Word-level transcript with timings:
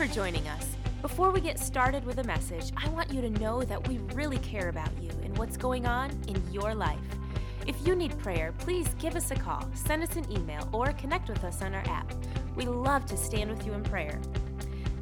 for 0.00 0.06
joining 0.06 0.48
us. 0.48 0.66
Before 1.02 1.30
we 1.30 1.42
get 1.42 1.58
started 1.58 2.06
with 2.06 2.16
the 2.16 2.24
message, 2.24 2.72
I 2.74 2.88
want 2.88 3.12
you 3.12 3.20
to 3.20 3.28
know 3.28 3.62
that 3.64 3.86
we 3.86 3.98
really 4.14 4.38
care 4.38 4.70
about 4.70 4.88
you 4.98 5.10
and 5.22 5.36
what's 5.36 5.58
going 5.58 5.84
on 5.84 6.10
in 6.26 6.42
your 6.50 6.74
life. 6.74 6.96
If 7.66 7.86
you 7.86 7.94
need 7.94 8.18
prayer, 8.18 8.54
please 8.60 8.88
give 8.98 9.14
us 9.14 9.30
a 9.30 9.34
call, 9.34 9.68
send 9.74 10.02
us 10.02 10.16
an 10.16 10.24
email, 10.32 10.66
or 10.72 10.86
connect 10.92 11.28
with 11.28 11.44
us 11.44 11.60
on 11.60 11.74
our 11.74 11.86
app. 11.86 12.10
We 12.56 12.64
love 12.64 13.04
to 13.06 13.16
stand 13.18 13.50
with 13.50 13.66
you 13.66 13.74
in 13.74 13.82
prayer. 13.82 14.18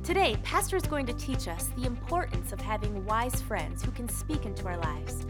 Today, 0.03 0.37
Pastor 0.43 0.77
is 0.77 0.83
going 0.83 1.07
to 1.07 1.13
teach 1.13 1.47
us 1.47 1.71
the 1.77 1.87
importance 1.87 2.53
of 2.53 2.61
having 2.61 3.07
wise 3.07 3.41
friends 3.41 3.85
who 3.85 3.93
can 3.93 4.09
speak 4.09 4.47
into 4.47 4.67
our 4.67 4.79
lives. 4.79 5.27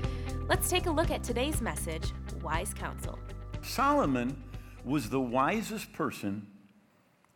Let's 0.48 0.70
take 0.70 0.86
a 0.86 0.90
look 0.90 1.10
at 1.10 1.22
today's 1.22 1.60
message 1.60 2.14
Wise 2.42 2.72
Counsel. 2.72 3.18
Solomon 3.60 4.42
was 4.82 5.10
the 5.10 5.20
wisest 5.20 5.92
person, 5.92 6.46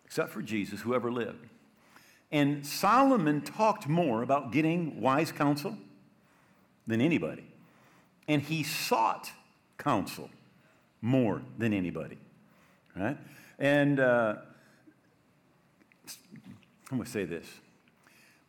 except 0.06 0.30
for 0.30 0.40
Jesus, 0.40 0.80
who 0.80 0.94
ever 0.94 1.12
lived. 1.12 1.50
And 2.32 2.66
Solomon 2.66 3.42
talked 3.42 3.86
more 3.86 4.22
about 4.22 4.52
getting 4.52 5.00
wise 5.00 5.30
counsel 5.30 5.76
than 6.86 7.02
anybody. 7.02 7.44
And 8.26 8.40
he 8.40 8.62
sought 8.62 9.30
counsel 9.76 10.30
more 11.02 11.42
than 11.58 11.74
anybody. 11.74 12.16
Right? 12.96 13.18
And 13.58 14.00
uh, 14.00 14.36
I'm 16.90 16.98
going 16.98 17.04
to 17.04 17.10
say 17.10 17.26
this. 17.26 17.46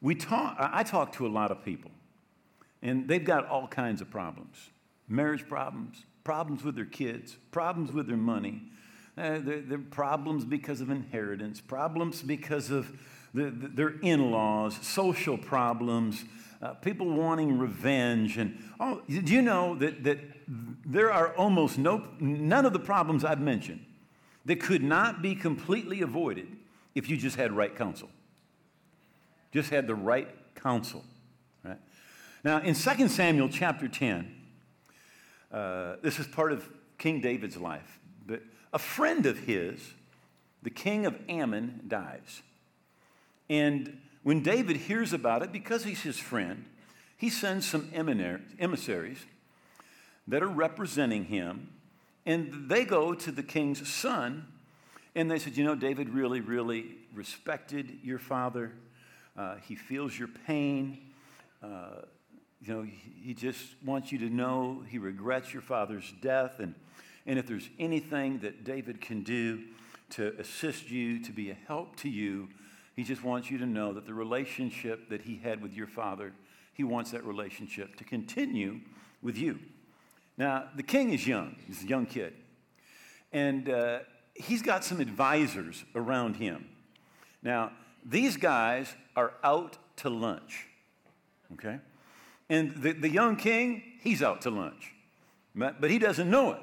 We 0.01 0.15
talk, 0.15 0.57
I 0.59 0.83
talk 0.83 1.13
to 1.13 1.27
a 1.27 1.29
lot 1.29 1.51
of 1.51 1.63
people, 1.63 1.91
and 2.81 3.07
they've 3.07 3.23
got 3.23 3.47
all 3.47 3.67
kinds 3.67 4.01
of 4.01 4.09
problems 4.09 4.69
marriage 5.07 5.47
problems, 5.47 6.05
problems 6.23 6.63
with 6.63 6.75
their 6.75 6.85
kids, 6.85 7.37
problems 7.51 7.91
with 7.91 8.07
their 8.07 8.17
money, 8.17 8.63
uh, 9.17 9.39
they're, 9.41 9.77
problems 9.77 10.43
because 10.43 10.81
of 10.81 10.89
inheritance, 10.89 11.61
problems 11.61 12.21
because 12.21 12.71
of 12.71 12.91
the, 13.33 13.51
the, 13.51 13.67
their 13.67 13.99
in 13.99 14.31
laws, 14.31 14.77
social 14.81 15.37
problems, 15.37 16.23
uh, 16.61 16.73
people 16.75 17.09
wanting 17.09 17.59
revenge. 17.59 18.37
And 18.37 18.57
oh, 18.79 19.01
did 19.07 19.29
you 19.29 19.41
know 19.41 19.75
that, 19.75 20.03
that 20.03 20.19
there 20.47 21.11
are 21.11 21.35
almost 21.35 21.77
no, 21.77 22.07
none 22.19 22.65
of 22.65 22.73
the 22.73 22.79
problems 22.79 23.23
I've 23.23 23.41
mentioned 23.41 23.85
that 24.45 24.61
could 24.61 24.83
not 24.83 25.21
be 25.21 25.35
completely 25.35 26.01
avoided 26.01 26.47
if 26.95 27.09
you 27.09 27.17
just 27.17 27.35
had 27.35 27.51
right 27.51 27.75
counsel? 27.75 28.09
Just 29.51 29.69
had 29.69 29.87
the 29.87 29.95
right 29.95 30.29
counsel. 30.55 31.03
Right? 31.63 31.79
Now, 32.43 32.61
in 32.61 32.73
2 32.73 33.07
Samuel 33.07 33.49
chapter 33.49 33.87
10, 33.87 34.33
uh, 35.51 35.95
this 36.01 36.17
is 36.17 36.25
part 36.25 36.51
of 36.51 36.67
King 36.97 37.21
David's 37.21 37.57
life, 37.57 37.99
but 38.25 38.41
a 38.73 38.79
friend 38.79 39.25
of 39.27 39.39
his, 39.39 39.93
the 40.63 40.71
king 40.71 41.05
of 41.05 41.15
Ammon, 41.29 41.81
dies. 41.87 42.41
And 43.49 43.99
when 44.23 44.41
David 44.41 44.77
hears 44.77 45.13
about 45.13 45.43
it, 45.43 45.51
because 45.51 45.83
he's 45.83 46.01
his 46.01 46.17
friend, 46.17 46.65
he 47.15 47.29
sends 47.29 47.69
some 47.69 47.89
emissaries 47.93 49.19
that 50.27 50.41
are 50.41 50.49
representing 50.49 51.25
him, 51.25 51.69
and 52.25 52.69
they 52.69 52.83
go 52.83 53.13
to 53.13 53.31
the 53.31 53.43
king's 53.43 53.87
son, 53.87 54.47
and 55.13 55.29
they 55.29 55.37
said, 55.37 55.55
You 55.55 55.65
know, 55.65 55.75
David 55.75 56.09
really, 56.09 56.41
really 56.41 56.95
respected 57.13 57.99
your 58.01 58.17
father. 58.17 58.71
Uh, 59.37 59.57
he 59.67 59.75
feels 59.75 60.17
your 60.17 60.29
pain. 60.47 60.97
Uh, 61.61 62.01
you 62.61 62.73
know, 62.73 62.87
he 63.21 63.33
just 63.33 63.61
wants 63.85 64.11
you 64.11 64.17
to 64.19 64.29
know 64.29 64.83
he 64.89 64.97
regrets 64.97 65.53
your 65.53 65.61
father's 65.61 66.11
death. 66.21 66.59
And, 66.59 66.73
and 67.25 67.39
if 67.39 67.47
there's 67.47 67.69
anything 67.79 68.39
that 68.39 68.63
David 68.63 68.99
can 68.99 69.23
do 69.23 69.63
to 70.11 70.33
assist 70.39 70.89
you, 70.89 71.19
to 71.23 71.31
be 71.31 71.49
a 71.49 71.57
help 71.67 71.95
to 71.97 72.09
you, 72.09 72.49
he 72.95 73.03
just 73.03 73.23
wants 73.23 73.49
you 73.49 73.57
to 73.57 73.65
know 73.65 73.93
that 73.93 74.05
the 74.05 74.13
relationship 74.13 75.09
that 75.09 75.21
he 75.21 75.37
had 75.37 75.61
with 75.61 75.73
your 75.73 75.87
father, 75.87 76.33
he 76.73 76.83
wants 76.83 77.11
that 77.11 77.23
relationship 77.25 77.95
to 77.95 78.03
continue 78.03 78.81
with 79.21 79.37
you. 79.37 79.59
Now, 80.37 80.65
the 80.75 80.83
king 80.83 81.13
is 81.13 81.25
young, 81.25 81.55
he's 81.67 81.83
a 81.83 81.87
young 81.87 82.05
kid. 82.05 82.33
And 83.31 83.69
uh, 83.69 83.99
he's 84.35 84.61
got 84.61 84.83
some 84.83 84.99
advisors 84.99 85.83
around 85.95 86.35
him. 86.35 86.67
Now, 87.41 87.71
these 88.05 88.37
guys 88.37 88.93
are 89.15 89.33
out 89.43 89.77
to 89.97 90.09
lunch, 90.09 90.67
okay? 91.53 91.79
And 92.49 92.75
the, 92.77 92.91
the 92.91 93.09
young 93.09 93.37
king, 93.37 93.81
he's 94.01 94.21
out 94.21 94.41
to 94.41 94.49
lunch, 94.49 94.93
but 95.55 95.89
he 95.89 95.97
doesn't 95.97 96.29
know 96.29 96.51
it. 96.51 96.59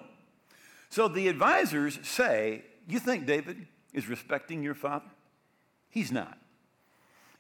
So 0.91 1.09
the 1.09 1.29
advisors 1.29 1.99
say, 2.03 2.65
You 2.87 2.99
think 2.99 3.27
David 3.27 3.67
is 3.95 4.09
respecting 4.09 4.63
your 4.63 4.75
father? 4.75 5.09
He's 5.89 6.13
not. 6.13 6.37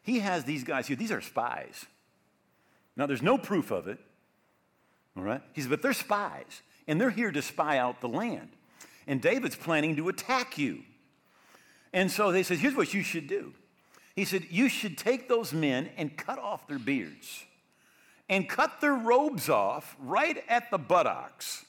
He 0.03 0.21
has 0.21 0.45
these 0.45 0.65
guys 0.65 0.87
here, 0.87 0.97
these 0.97 1.13
are 1.13 1.21
spies. 1.21 1.87
Now, 2.97 3.07
there's 3.07 3.23
no 3.23 3.39
proof 3.39 3.71
of 3.71 3.87
it, 3.87 3.99
all 5.17 5.23
right? 5.23 5.43
He 5.53 5.61
said, 5.61 5.71
but 5.71 5.83
they're 5.83 5.93
spies, 5.93 6.63
and 6.87 7.01
they're 7.01 7.11
here 7.11 7.31
to 7.31 7.41
spy 7.41 7.79
out 7.79 8.01
the 8.01 8.09
land. 8.09 8.49
And 9.07 9.23
David's 9.23 9.57
planning 9.57 9.97
to 9.97 10.09
attack 10.09 10.59
you. 10.59 10.83
And 11.93 12.11
so 12.11 12.33
they 12.33 12.43
said, 12.43 12.59
here's 12.59 12.75
what 12.75 12.93
you 12.93 13.03
should 13.03 13.27
do. 13.27 13.55
He 14.15 14.25
said, 14.25 14.47
you 14.51 14.69
should 14.69 14.99
take 14.99 15.29
those 15.29 15.53
men 15.53 15.91
and 15.97 16.17
cut 16.17 16.39
off 16.39 16.67
their 16.67 16.79
beards 16.79 17.45
and 18.29 18.49
cut 18.49 18.81
their 18.81 18.95
robes 18.95 19.49
off 19.49 19.97
right 20.01 20.43
at 20.49 20.71
the 20.71 20.79
buttocks, 20.79 21.65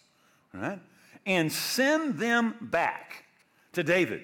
right? 0.53 0.79
And 1.25 1.51
send 1.51 2.17
them 2.17 2.55
back 2.61 3.25
to 3.73 3.83
David. 3.83 4.23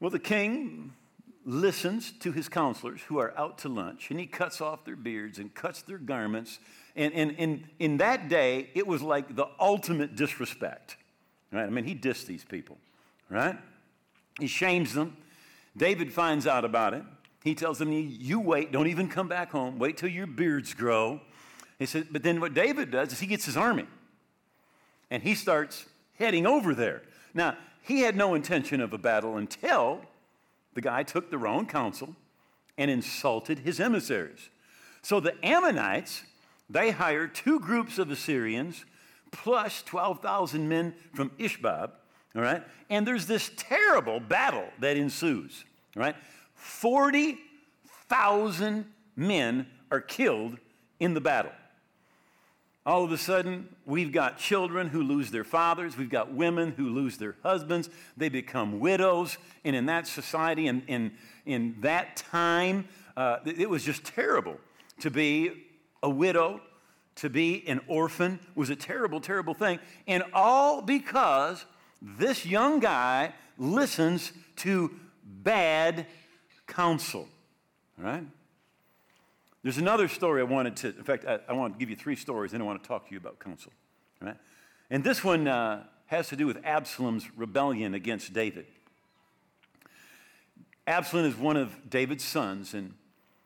Well, 0.00 0.10
the 0.10 0.18
king 0.18 0.92
listens 1.44 2.12
to 2.20 2.32
his 2.32 2.48
counselors 2.48 3.02
who 3.02 3.18
are 3.18 3.36
out 3.38 3.58
to 3.58 3.68
lunch, 3.68 4.10
and 4.10 4.18
he 4.18 4.26
cuts 4.26 4.60
off 4.60 4.84
their 4.84 4.96
beards 4.96 5.38
and 5.38 5.54
cuts 5.54 5.82
their 5.82 5.98
garments. 5.98 6.58
And, 6.96 7.12
and, 7.14 7.34
and 7.38 7.64
in 7.78 7.98
that 7.98 8.28
day, 8.28 8.70
it 8.74 8.86
was 8.86 9.02
like 9.02 9.34
the 9.36 9.46
ultimate 9.60 10.16
disrespect. 10.16 10.96
Right? 11.52 11.64
I 11.64 11.70
mean, 11.70 11.84
he 11.84 11.94
dissed 11.94 12.26
these 12.26 12.44
people, 12.44 12.78
right? 13.28 13.56
He 14.40 14.46
shames 14.46 14.94
them. 14.94 15.16
David 15.76 16.12
finds 16.12 16.46
out 16.46 16.64
about 16.64 16.94
it. 16.94 17.02
He 17.42 17.54
tells 17.54 17.78
them, 17.78 17.92
You 17.92 18.40
wait, 18.40 18.72
don't 18.72 18.86
even 18.86 19.08
come 19.08 19.28
back 19.28 19.50
home. 19.50 19.78
Wait 19.78 19.96
till 19.96 20.08
your 20.08 20.26
beards 20.26 20.72
grow. 20.74 21.20
He 21.78 21.86
said, 21.86 22.08
But 22.10 22.22
then 22.22 22.40
what 22.40 22.54
David 22.54 22.90
does 22.90 23.12
is 23.12 23.20
he 23.20 23.26
gets 23.26 23.44
his 23.44 23.56
army 23.56 23.86
and 25.10 25.22
he 25.22 25.34
starts 25.34 25.86
heading 26.18 26.46
over 26.46 26.74
there. 26.74 27.02
Now, 27.32 27.56
he 27.82 28.00
had 28.00 28.16
no 28.16 28.34
intention 28.34 28.80
of 28.80 28.92
a 28.92 28.98
battle 28.98 29.36
until 29.36 30.00
the 30.74 30.80
guy 30.80 31.02
took 31.02 31.30
the 31.30 31.38
wrong 31.38 31.66
counsel 31.66 32.14
and 32.76 32.90
insulted 32.90 33.60
his 33.60 33.80
emissaries. 33.80 34.50
So 35.02 35.20
the 35.20 35.34
Ammonites, 35.44 36.24
they 36.68 36.90
hired 36.90 37.34
two 37.34 37.60
groups 37.60 37.98
of 37.98 38.10
Assyrians 38.10 38.84
plus 39.30 39.82
12,000 39.82 40.68
men 40.68 40.94
from 41.12 41.30
Ishtob, 41.38 41.90
all 42.34 42.42
right? 42.42 42.62
And 42.88 43.06
there's 43.06 43.26
this 43.26 43.50
terrible 43.56 44.20
battle 44.20 44.68
that 44.80 44.96
ensues, 44.96 45.64
all 45.96 46.02
right? 46.02 46.16
40,000 46.54 48.86
men 49.16 49.66
are 49.90 50.00
killed 50.00 50.58
in 51.00 51.14
the 51.14 51.20
battle. 51.20 51.50
All 52.86 53.02
of 53.02 53.12
a 53.12 53.18
sudden, 53.18 53.68
we've 53.86 54.12
got 54.12 54.36
children 54.36 54.88
who 54.88 55.02
lose 55.02 55.30
their 55.30 55.44
fathers. 55.44 55.96
We've 55.96 56.10
got 56.10 56.34
women 56.34 56.72
who 56.72 56.90
lose 56.90 57.16
their 57.16 57.36
husbands. 57.42 57.88
They 58.16 58.28
become 58.28 58.78
widows. 58.78 59.38
And 59.64 59.74
in 59.74 59.86
that 59.86 60.06
society 60.06 60.66
and 60.66 60.82
in, 60.86 61.12
in 61.46 61.76
that 61.80 62.16
time, 62.16 62.86
uh, 63.16 63.38
it 63.46 63.70
was 63.70 63.84
just 63.84 64.04
terrible 64.04 64.58
to 65.00 65.10
be 65.10 65.64
a 66.02 66.10
widow, 66.10 66.60
to 67.16 67.30
be 67.30 67.66
an 67.66 67.80
orphan 67.86 68.38
was 68.54 68.68
a 68.68 68.76
terrible, 68.76 69.20
terrible 69.20 69.54
thing. 69.54 69.78
And 70.06 70.22
all 70.34 70.82
because 70.82 71.64
this 72.02 72.44
young 72.44 72.80
guy 72.80 73.32
listens 73.56 74.32
to 74.56 74.94
bad 75.24 76.06
counsel. 76.66 77.28
All 77.98 78.04
right? 78.04 78.24
There's 79.64 79.78
another 79.78 80.08
story 80.08 80.42
I 80.42 80.44
wanted 80.44 80.76
to, 80.76 80.88
in 80.88 81.04
fact, 81.04 81.24
I, 81.24 81.38
I 81.48 81.54
want 81.54 81.72
to 81.72 81.78
give 81.78 81.88
you 81.88 81.96
three 81.96 82.16
stories, 82.16 82.52
and 82.52 82.62
I 82.62 82.66
want 82.66 82.82
to 82.82 82.86
talk 82.86 83.06
to 83.06 83.12
you 83.12 83.16
about 83.16 83.38
counsel. 83.38 83.72
Right? 84.20 84.36
And 84.90 85.02
this 85.02 85.24
one 85.24 85.48
uh, 85.48 85.84
has 86.04 86.28
to 86.28 86.36
do 86.36 86.46
with 86.46 86.58
Absalom's 86.64 87.26
rebellion 87.34 87.94
against 87.94 88.34
David. 88.34 88.66
Absalom 90.86 91.24
is 91.24 91.34
one 91.34 91.56
of 91.56 91.88
David's 91.88 92.24
sons, 92.24 92.74
and 92.74 92.92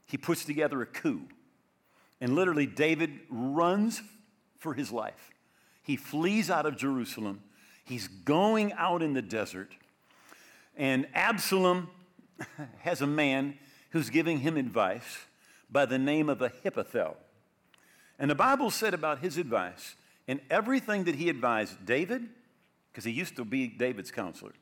he 0.06 0.16
puts 0.16 0.44
together 0.44 0.82
a 0.82 0.86
coup. 0.86 1.22
And 2.20 2.34
literally, 2.34 2.66
David 2.66 3.20
runs 3.30 4.02
for 4.58 4.74
his 4.74 4.90
life. 4.90 5.30
He 5.84 5.94
flees 5.94 6.50
out 6.50 6.66
of 6.66 6.76
Jerusalem. 6.76 7.44
He's 7.84 8.08
going 8.08 8.72
out 8.72 9.02
in 9.02 9.12
the 9.12 9.22
desert. 9.22 9.70
And 10.76 11.06
Absalom 11.14 11.90
has 12.80 13.02
a 13.02 13.06
man 13.06 13.56
who's 13.90 14.10
giving 14.10 14.40
him 14.40 14.56
advice 14.56 15.18
by 15.70 15.86
the 15.86 15.98
name 15.98 16.28
of 16.28 16.42
Ahithophel. 16.42 17.16
And 18.18 18.30
the 18.30 18.34
Bible 18.34 18.70
said 18.70 18.94
about 18.94 19.20
his 19.20 19.38
advice, 19.38 19.94
and 20.26 20.40
everything 20.50 21.04
that 21.04 21.14
he 21.14 21.28
advised 21.28 21.86
David, 21.86 22.28
because 22.90 23.04
he 23.04 23.12
used 23.12 23.36
to 23.36 23.44
be 23.44 23.68
David's 23.68 24.10
counselor, 24.10 24.52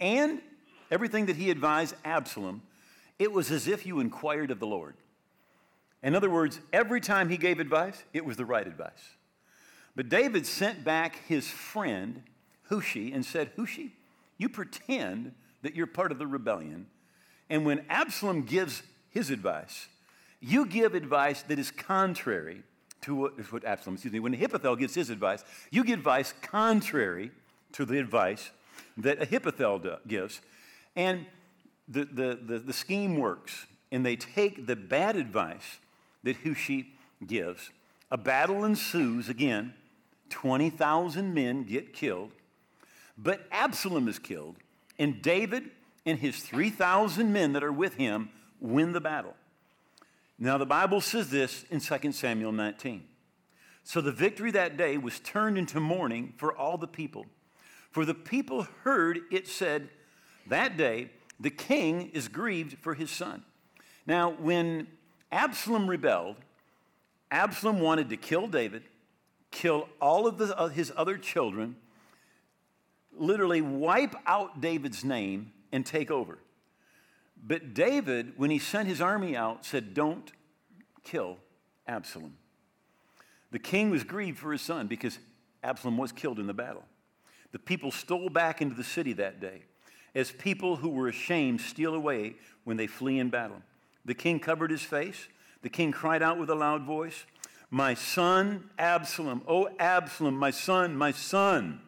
and 0.00 0.40
everything 0.90 1.26
that 1.26 1.36
he 1.36 1.50
advised 1.50 1.94
Absalom, 2.04 2.62
it 3.18 3.32
was 3.32 3.50
as 3.50 3.68
if 3.68 3.86
you 3.86 4.00
inquired 4.00 4.50
of 4.50 4.58
the 4.58 4.66
Lord. 4.66 4.94
In 6.02 6.16
other 6.16 6.28
words, 6.30 6.58
every 6.72 7.00
time 7.00 7.28
he 7.28 7.36
gave 7.36 7.60
advice, 7.60 8.02
it 8.12 8.24
was 8.24 8.36
the 8.36 8.44
right 8.44 8.66
advice. 8.66 9.16
But 9.94 10.08
David 10.08 10.46
sent 10.46 10.82
back 10.82 11.16
his 11.28 11.48
friend, 11.48 12.22
Hushai, 12.68 13.12
and 13.14 13.24
said, 13.24 13.52
Hushai, 13.56 13.90
you 14.38 14.48
pretend 14.48 15.32
that 15.62 15.76
you're 15.76 15.86
part 15.86 16.10
of 16.10 16.18
the 16.18 16.26
rebellion. 16.26 16.86
And 17.48 17.64
when 17.64 17.84
Absalom 17.88 18.42
gives 18.42 18.82
his 19.10 19.30
advice, 19.30 19.86
you 20.42 20.66
give 20.66 20.94
advice 20.94 21.42
that 21.42 21.58
is 21.58 21.70
contrary 21.70 22.62
to 23.02 23.14
what, 23.14 23.52
what 23.52 23.64
Absalom, 23.64 23.94
excuse 23.94 24.12
me, 24.12 24.20
when 24.20 24.34
Ahithophel 24.34 24.76
gives 24.76 24.94
his 24.94 25.08
advice, 25.08 25.44
you 25.70 25.84
give 25.84 25.98
advice 25.98 26.34
contrary 26.42 27.30
to 27.72 27.84
the 27.84 27.98
advice 27.98 28.50
that 28.96 29.22
Ahithophel 29.22 29.98
gives. 30.06 30.40
And 30.96 31.26
the, 31.88 32.04
the, 32.04 32.38
the, 32.44 32.58
the 32.58 32.72
scheme 32.72 33.16
works, 33.16 33.66
and 33.90 34.04
they 34.04 34.16
take 34.16 34.66
the 34.66 34.76
bad 34.76 35.16
advice 35.16 35.78
that 36.24 36.36
Hushai 36.36 36.86
gives. 37.26 37.70
A 38.10 38.16
battle 38.16 38.64
ensues 38.64 39.28
again. 39.28 39.74
20,000 40.30 41.34
men 41.34 41.64
get 41.64 41.92
killed. 41.92 42.32
But 43.16 43.46
Absalom 43.52 44.08
is 44.08 44.18
killed, 44.18 44.56
and 44.98 45.22
David 45.22 45.70
and 46.04 46.18
his 46.18 46.40
3,000 46.40 47.32
men 47.32 47.52
that 47.52 47.62
are 47.62 47.72
with 47.72 47.94
him 47.94 48.30
win 48.60 48.92
the 48.92 49.00
battle. 49.00 49.34
Now, 50.42 50.58
the 50.58 50.66
Bible 50.66 51.00
says 51.00 51.30
this 51.30 51.64
in 51.70 51.78
2 51.78 52.10
Samuel 52.10 52.50
19. 52.50 53.04
So 53.84 54.00
the 54.00 54.10
victory 54.10 54.50
that 54.50 54.76
day 54.76 54.98
was 54.98 55.20
turned 55.20 55.56
into 55.56 55.78
mourning 55.78 56.34
for 56.36 56.52
all 56.52 56.76
the 56.76 56.88
people. 56.88 57.26
For 57.92 58.04
the 58.04 58.14
people 58.14 58.66
heard 58.82 59.20
it 59.30 59.46
said, 59.46 59.88
That 60.48 60.76
day 60.76 61.10
the 61.38 61.50
king 61.50 62.10
is 62.12 62.26
grieved 62.26 62.78
for 62.80 62.94
his 62.94 63.08
son. 63.08 63.44
Now, 64.04 64.32
when 64.32 64.88
Absalom 65.30 65.88
rebelled, 65.88 66.34
Absalom 67.30 67.78
wanted 67.78 68.10
to 68.10 68.16
kill 68.16 68.48
David, 68.48 68.82
kill 69.52 69.88
all 70.00 70.26
of 70.26 70.38
the, 70.38 70.58
uh, 70.58 70.66
his 70.66 70.92
other 70.96 71.18
children, 71.18 71.76
literally 73.16 73.60
wipe 73.60 74.16
out 74.26 74.60
David's 74.60 75.04
name 75.04 75.52
and 75.70 75.86
take 75.86 76.10
over. 76.10 76.40
But 77.42 77.74
David, 77.74 78.34
when 78.36 78.50
he 78.50 78.58
sent 78.58 78.88
his 78.88 79.00
army 79.00 79.36
out, 79.36 79.64
said, 79.64 79.94
Don't 79.94 80.30
kill 81.02 81.38
Absalom. 81.86 82.34
The 83.50 83.58
king 83.58 83.90
was 83.90 84.04
grieved 84.04 84.38
for 84.38 84.52
his 84.52 84.62
son 84.62 84.86
because 84.86 85.18
Absalom 85.62 85.98
was 85.98 86.12
killed 86.12 86.38
in 86.38 86.46
the 86.46 86.54
battle. 86.54 86.84
The 87.52 87.58
people 87.58 87.90
stole 87.90 88.30
back 88.30 88.62
into 88.62 88.74
the 88.74 88.84
city 88.84 89.12
that 89.14 89.40
day 89.40 89.62
as 90.14 90.30
people 90.30 90.76
who 90.76 90.90
were 90.90 91.08
ashamed 91.08 91.60
steal 91.60 91.94
away 91.94 92.34
when 92.64 92.76
they 92.76 92.86
flee 92.86 93.18
in 93.18 93.30
battle. 93.30 93.62
The 94.04 94.14
king 94.14 94.40
covered 94.40 94.70
his 94.70 94.82
face. 94.82 95.28
The 95.62 95.68
king 95.68 95.92
cried 95.92 96.22
out 96.22 96.38
with 96.38 96.50
a 96.50 96.54
loud 96.54 96.82
voice, 96.82 97.24
My 97.70 97.94
son 97.94 98.70
Absalom, 98.78 99.42
O 99.46 99.68
Absalom, 99.78 100.36
my 100.36 100.50
son, 100.50 100.96
my 100.96 101.12
son. 101.12 101.80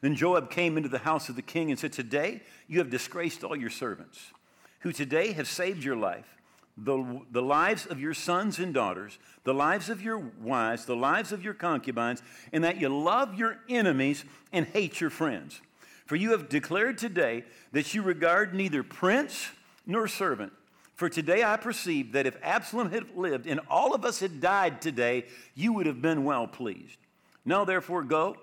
Then 0.00 0.14
Joab 0.14 0.50
came 0.50 0.76
into 0.76 0.88
the 0.88 0.98
house 0.98 1.28
of 1.28 1.36
the 1.36 1.42
king 1.42 1.70
and 1.70 1.78
said, 1.78 1.92
Today 1.92 2.42
you 2.68 2.78
have 2.78 2.90
disgraced 2.90 3.42
all 3.42 3.56
your 3.56 3.70
servants, 3.70 4.32
who 4.80 4.92
today 4.92 5.32
have 5.32 5.48
saved 5.48 5.84
your 5.84 5.96
life, 5.96 6.36
the, 6.76 7.20
the 7.30 7.42
lives 7.42 7.86
of 7.86 8.00
your 8.00 8.14
sons 8.14 8.58
and 8.58 8.72
daughters, 8.72 9.18
the 9.44 9.54
lives 9.54 9.88
of 9.88 10.00
your 10.02 10.18
wives, 10.18 10.84
the 10.84 10.96
lives 10.96 11.32
of 11.32 11.42
your 11.42 11.54
concubines, 11.54 12.22
and 12.52 12.62
that 12.62 12.80
you 12.80 12.88
love 12.88 13.34
your 13.34 13.58
enemies 13.68 14.24
and 14.52 14.66
hate 14.66 15.00
your 15.00 15.10
friends. 15.10 15.60
For 16.06 16.16
you 16.16 16.30
have 16.30 16.48
declared 16.48 16.98
today 16.98 17.44
that 17.72 17.92
you 17.94 18.02
regard 18.02 18.54
neither 18.54 18.82
prince 18.82 19.50
nor 19.86 20.08
servant. 20.08 20.52
For 20.94 21.08
today 21.08 21.44
I 21.44 21.56
perceive 21.56 22.12
that 22.12 22.26
if 22.26 22.36
Absalom 22.42 22.90
had 22.90 23.16
lived 23.16 23.46
and 23.46 23.60
all 23.70 23.94
of 23.94 24.04
us 24.04 24.20
had 24.20 24.40
died 24.40 24.80
today, 24.80 25.26
you 25.54 25.72
would 25.72 25.86
have 25.86 26.02
been 26.02 26.24
well 26.24 26.46
pleased. 26.46 26.98
Now, 27.44 27.64
therefore, 27.64 28.02
go, 28.02 28.36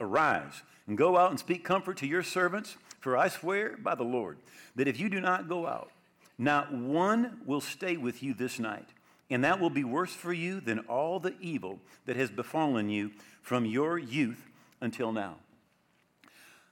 arise, 0.00 0.62
and 0.86 0.98
go 0.98 1.16
out 1.16 1.30
and 1.30 1.38
speak 1.38 1.64
comfort 1.64 1.98
to 1.98 2.06
your 2.06 2.22
servants. 2.22 2.76
For 3.00 3.16
I 3.16 3.28
swear 3.28 3.76
by 3.76 3.94
the 3.94 4.04
Lord 4.04 4.38
that 4.76 4.86
if 4.86 5.00
you 5.00 5.08
do 5.08 5.20
not 5.20 5.48
go 5.48 5.66
out, 5.66 5.90
not 6.38 6.72
one 6.72 7.40
will 7.44 7.60
stay 7.60 7.96
with 7.96 8.22
you 8.22 8.32
this 8.34 8.58
night. 8.58 8.88
And 9.30 9.44
that 9.44 9.60
will 9.60 9.70
be 9.70 9.84
worse 9.84 10.12
for 10.12 10.32
you 10.32 10.60
than 10.60 10.80
all 10.80 11.20
the 11.20 11.34
evil 11.40 11.78
that 12.06 12.16
has 12.16 12.30
befallen 12.30 12.88
you 12.88 13.12
from 13.42 13.64
your 13.64 13.98
youth 13.98 14.48
until 14.80 15.12
now. 15.12 15.36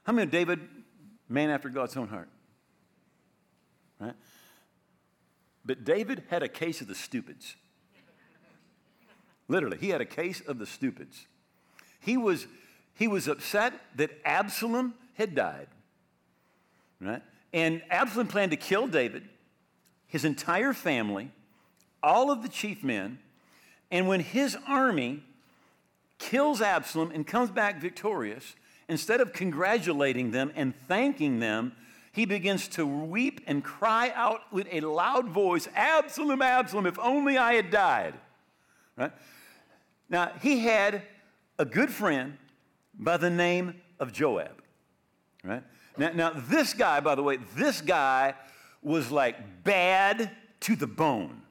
How 0.04 0.12
many 0.12 0.30
David, 0.30 0.60
man 1.28 1.50
after 1.50 1.68
God's 1.68 1.96
own 1.96 2.08
heart? 2.08 2.28
Right? 4.00 4.14
But 5.64 5.84
David 5.84 6.24
had 6.30 6.42
a 6.42 6.48
case 6.48 6.80
of 6.80 6.88
the 6.88 6.94
stupids. 6.94 7.54
Literally, 9.48 9.78
he 9.78 9.90
had 9.90 10.00
a 10.00 10.06
case 10.06 10.40
of 10.40 10.58
the 10.58 10.66
stupids. 10.66 11.26
He 12.00 12.16
was, 12.16 12.46
he 12.94 13.06
was 13.06 13.28
upset 13.28 13.72
that 13.96 14.10
Absalom 14.24 14.94
had 15.14 15.34
died. 15.34 15.68
Right? 17.00 17.22
And 17.52 17.82
Absalom 17.90 18.26
planned 18.26 18.50
to 18.50 18.56
kill 18.56 18.86
David, 18.86 19.28
his 20.06 20.24
entire 20.24 20.72
family, 20.72 21.30
all 22.02 22.30
of 22.30 22.42
the 22.42 22.48
chief 22.48 22.82
men. 22.82 23.18
And 23.90 24.06
when 24.08 24.20
his 24.20 24.56
army 24.66 25.22
kills 26.18 26.60
Absalom 26.60 27.10
and 27.10 27.26
comes 27.26 27.50
back 27.50 27.80
victorious, 27.80 28.54
instead 28.88 29.20
of 29.20 29.32
congratulating 29.32 30.30
them 30.30 30.52
and 30.54 30.74
thanking 30.88 31.38
them, 31.40 31.72
he 32.12 32.24
begins 32.26 32.68
to 32.68 32.84
weep 32.84 33.40
and 33.46 33.62
cry 33.62 34.12
out 34.14 34.52
with 34.52 34.66
a 34.72 34.80
loud 34.80 35.28
voice, 35.28 35.68
Absalom, 35.74 36.42
Absalom, 36.42 36.86
if 36.86 36.98
only 36.98 37.38
I 37.38 37.54
had 37.54 37.70
died. 37.70 38.14
Right? 38.96 39.12
Now, 40.10 40.32
he 40.42 40.60
had 40.60 41.02
a 41.58 41.64
good 41.64 41.90
friend 41.90 42.36
by 42.98 43.16
the 43.16 43.30
name 43.30 43.80
of 44.00 44.12
Joab. 44.12 44.62
Right? 45.44 45.62
Now, 45.98 46.10
now, 46.14 46.32
this 46.34 46.74
guy, 46.74 47.00
by 47.00 47.14
the 47.14 47.22
way, 47.22 47.38
this 47.56 47.80
guy 47.80 48.34
was 48.82 49.10
like 49.10 49.64
bad 49.64 50.30
to 50.60 50.76
the 50.76 50.86
bone. 50.86 51.42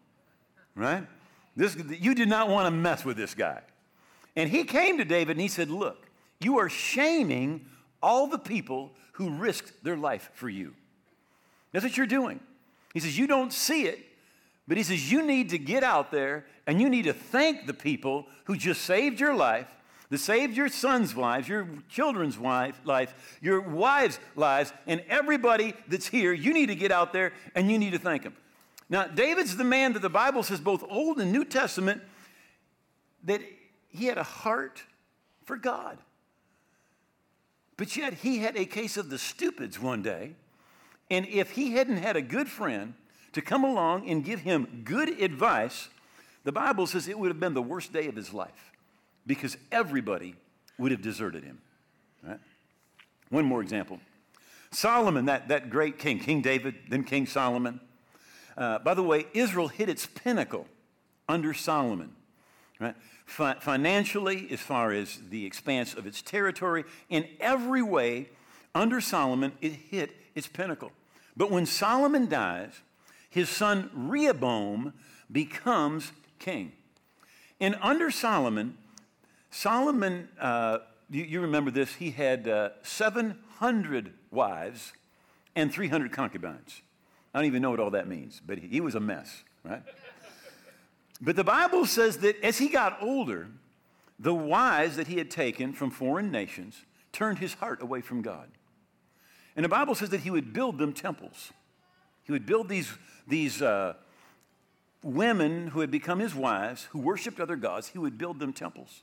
Right? 0.75 1.05
This, 1.55 1.75
you 1.99 2.15
did 2.15 2.29
not 2.29 2.49
want 2.49 2.67
to 2.67 2.71
mess 2.71 3.03
with 3.03 3.17
this 3.17 3.33
guy. 3.33 3.61
And 4.35 4.49
he 4.49 4.63
came 4.63 4.99
to 4.99 5.05
David 5.05 5.31
and 5.31 5.41
he 5.41 5.47
said, 5.47 5.69
Look, 5.69 6.07
you 6.39 6.59
are 6.59 6.69
shaming 6.69 7.65
all 8.01 8.27
the 8.27 8.37
people 8.37 8.91
who 9.13 9.31
risked 9.31 9.83
their 9.83 9.97
life 9.97 10.29
for 10.33 10.47
you. 10.47 10.75
That's 11.71 11.83
what 11.83 11.97
you're 11.97 12.05
doing. 12.05 12.39
He 12.93 12.99
says, 12.99 13.17
You 13.17 13.27
don't 13.27 13.51
see 13.51 13.83
it, 13.83 13.99
but 14.67 14.77
he 14.77 14.83
says, 14.83 15.11
You 15.11 15.23
need 15.23 15.49
to 15.49 15.57
get 15.57 15.83
out 15.83 16.11
there 16.11 16.45
and 16.67 16.79
you 16.79 16.89
need 16.89 17.05
to 17.05 17.13
thank 17.13 17.65
the 17.65 17.73
people 17.73 18.27
who 18.45 18.55
just 18.55 18.81
saved 18.81 19.19
your 19.19 19.35
life, 19.35 19.67
that 20.09 20.19
saved 20.19 20.55
your 20.55 20.69
son's 20.69 21.15
lives, 21.15 21.49
your 21.49 21.67
children's 21.89 22.37
wife, 22.37 22.79
life, 22.85 23.37
your 23.41 23.59
wives' 23.59 24.19
lives, 24.35 24.71
and 24.85 25.03
everybody 25.09 25.73
that's 25.87 26.07
here. 26.07 26.31
You 26.31 26.53
need 26.53 26.67
to 26.67 26.75
get 26.75 26.91
out 26.91 27.11
there 27.11 27.33
and 27.55 27.69
you 27.69 27.77
need 27.77 27.91
to 27.91 27.99
thank 27.99 28.23
him. 28.23 28.33
Now, 28.89 29.05
David's 29.05 29.57
the 29.57 29.65
man 29.65 29.93
that 29.93 30.01
the 30.01 30.09
Bible 30.09 30.43
says, 30.43 30.61
both 30.61 30.83
Old 30.89 31.19
and 31.19 31.31
New 31.31 31.43
Testament, 31.43 32.01
that 33.25 33.41
he 33.89 34.05
had 34.05 34.17
a 34.17 34.23
heart 34.23 34.81
for 35.43 35.57
God. 35.57 35.97
But 37.75 37.95
yet 37.97 38.13
he 38.13 38.39
had 38.39 38.55
a 38.55 38.65
case 38.65 38.95
of 38.95 39.09
the 39.09 39.17
stupids 39.17 39.79
one 39.79 40.01
day. 40.01 40.35
And 41.11 41.27
if 41.27 41.51
he 41.51 41.71
hadn't 41.71 41.97
had 41.97 42.15
a 42.15 42.21
good 42.21 42.47
friend 42.47 42.93
to 43.33 43.41
come 43.41 43.65
along 43.65 44.09
and 44.09 44.23
give 44.23 44.39
him 44.39 44.83
good 44.85 45.21
advice, 45.21 45.89
the 46.45 46.51
Bible 46.53 46.87
says 46.87 47.09
it 47.09 47.19
would 47.19 47.27
have 47.27 47.39
been 47.39 47.53
the 47.53 47.61
worst 47.61 47.91
day 47.91 48.07
of 48.07 48.15
his 48.15 48.33
life 48.33 48.71
because 49.27 49.57
everybody 49.71 50.35
would 50.79 50.91
have 50.91 51.01
deserted 51.01 51.43
him. 51.43 51.59
Right? 52.25 52.39
One 53.29 53.45
more 53.45 53.61
example 53.61 53.99
Solomon, 54.71 55.25
that, 55.25 55.49
that 55.49 55.69
great 55.69 55.99
king, 55.99 56.19
King 56.19 56.41
David, 56.41 56.75
then 56.89 57.03
King 57.03 57.27
Solomon. 57.27 57.79
Uh, 58.57 58.79
by 58.79 58.95
the 58.95 59.03
way, 59.03 59.27
Israel 59.33 59.67
hit 59.67 59.87
its 59.89 60.07
pinnacle 60.07 60.65
under 61.29 61.53
Solomon. 61.53 62.13
Right? 62.79 62.95
fi- 63.27 63.55
financially, 63.59 64.47
as 64.49 64.59
far 64.59 64.91
as 64.91 65.19
the 65.29 65.45
expanse 65.45 65.93
of 65.93 66.07
its 66.07 66.21
territory, 66.23 66.85
in 67.09 67.27
every 67.39 67.83
way, 67.83 68.29
under 68.73 68.99
Solomon, 68.99 69.51
it 69.61 69.73
hit 69.73 70.15
its 70.33 70.47
pinnacle. 70.47 70.91
But 71.35 71.51
when 71.51 71.65
Solomon 71.67 72.27
dies, 72.27 72.81
his 73.29 73.49
son 73.49 73.91
Rehoboam 73.93 74.93
becomes 75.31 76.11
king. 76.39 76.71
And 77.59 77.77
under 77.81 78.09
Solomon, 78.09 78.77
Solomon, 79.49 80.29
uh, 80.39 80.79
you, 81.09 81.23
you, 81.23 81.41
remember 81.41 81.71
this, 81.71 81.95
he 81.95 82.11
had 82.11 82.47
uh, 82.47 82.69
700 82.83 84.13
wives 84.31 84.93
and 85.55 85.71
300 85.71 86.11
concubines. 86.11 86.81
I 87.33 87.39
don't 87.39 87.47
even 87.47 87.61
know 87.61 87.71
what 87.71 87.79
all 87.79 87.91
that 87.91 88.07
means, 88.07 88.41
but 88.45 88.57
he, 88.57 88.67
he 88.67 88.81
was 88.81 88.95
a 88.95 88.99
mess, 88.99 89.43
right? 89.63 89.83
But 91.21 91.35
the 91.35 91.43
Bible 91.43 91.85
says 91.85 92.17
that 92.19 92.43
as 92.43 92.57
he 92.57 92.67
got 92.67 93.01
older, 93.01 93.47
the 94.19 94.33
wives 94.33 94.97
that 94.97 95.07
he 95.07 95.17
had 95.17 95.31
taken 95.31 95.73
from 95.73 95.91
foreign 95.91 96.31
nations 96.31 96.83
turned 97.11 97.39
his 97.39 97.55
heart 97.55 97.81
away 97.81 98.01
from 98.01 98.21
God. 98.21 98.49
And 99.55 99.63
the 99.63 99.69
Bible 99.69 99.95
says 99.95 100.09
that 100.09 100.21
he 100.21 100.29
would 100.29 100.53
build 100.53 100.77
them 100.77 100.93
temples. 100.93 101.51
He 102.23 102.31
would 102.31 102.45
build 102.45 102.69
these, 102.69 102.91
these 103.27 103.61
uh, 103.61 103.93
women 105.03 105.67
who 105.67 105.79
had 105.79 105.89
become 105.89 106.19
his 106.19 106.35
wives, 106.35 106.83
who 106.91 106.99
worshiped 106.99 107.39
other 107.39 107.55
gods, 107.55 107.87
he 107.87 107.97
would 107.97 108.17
build 108.17 108.39
them 108.39 108.53
temples. 108.53 109.01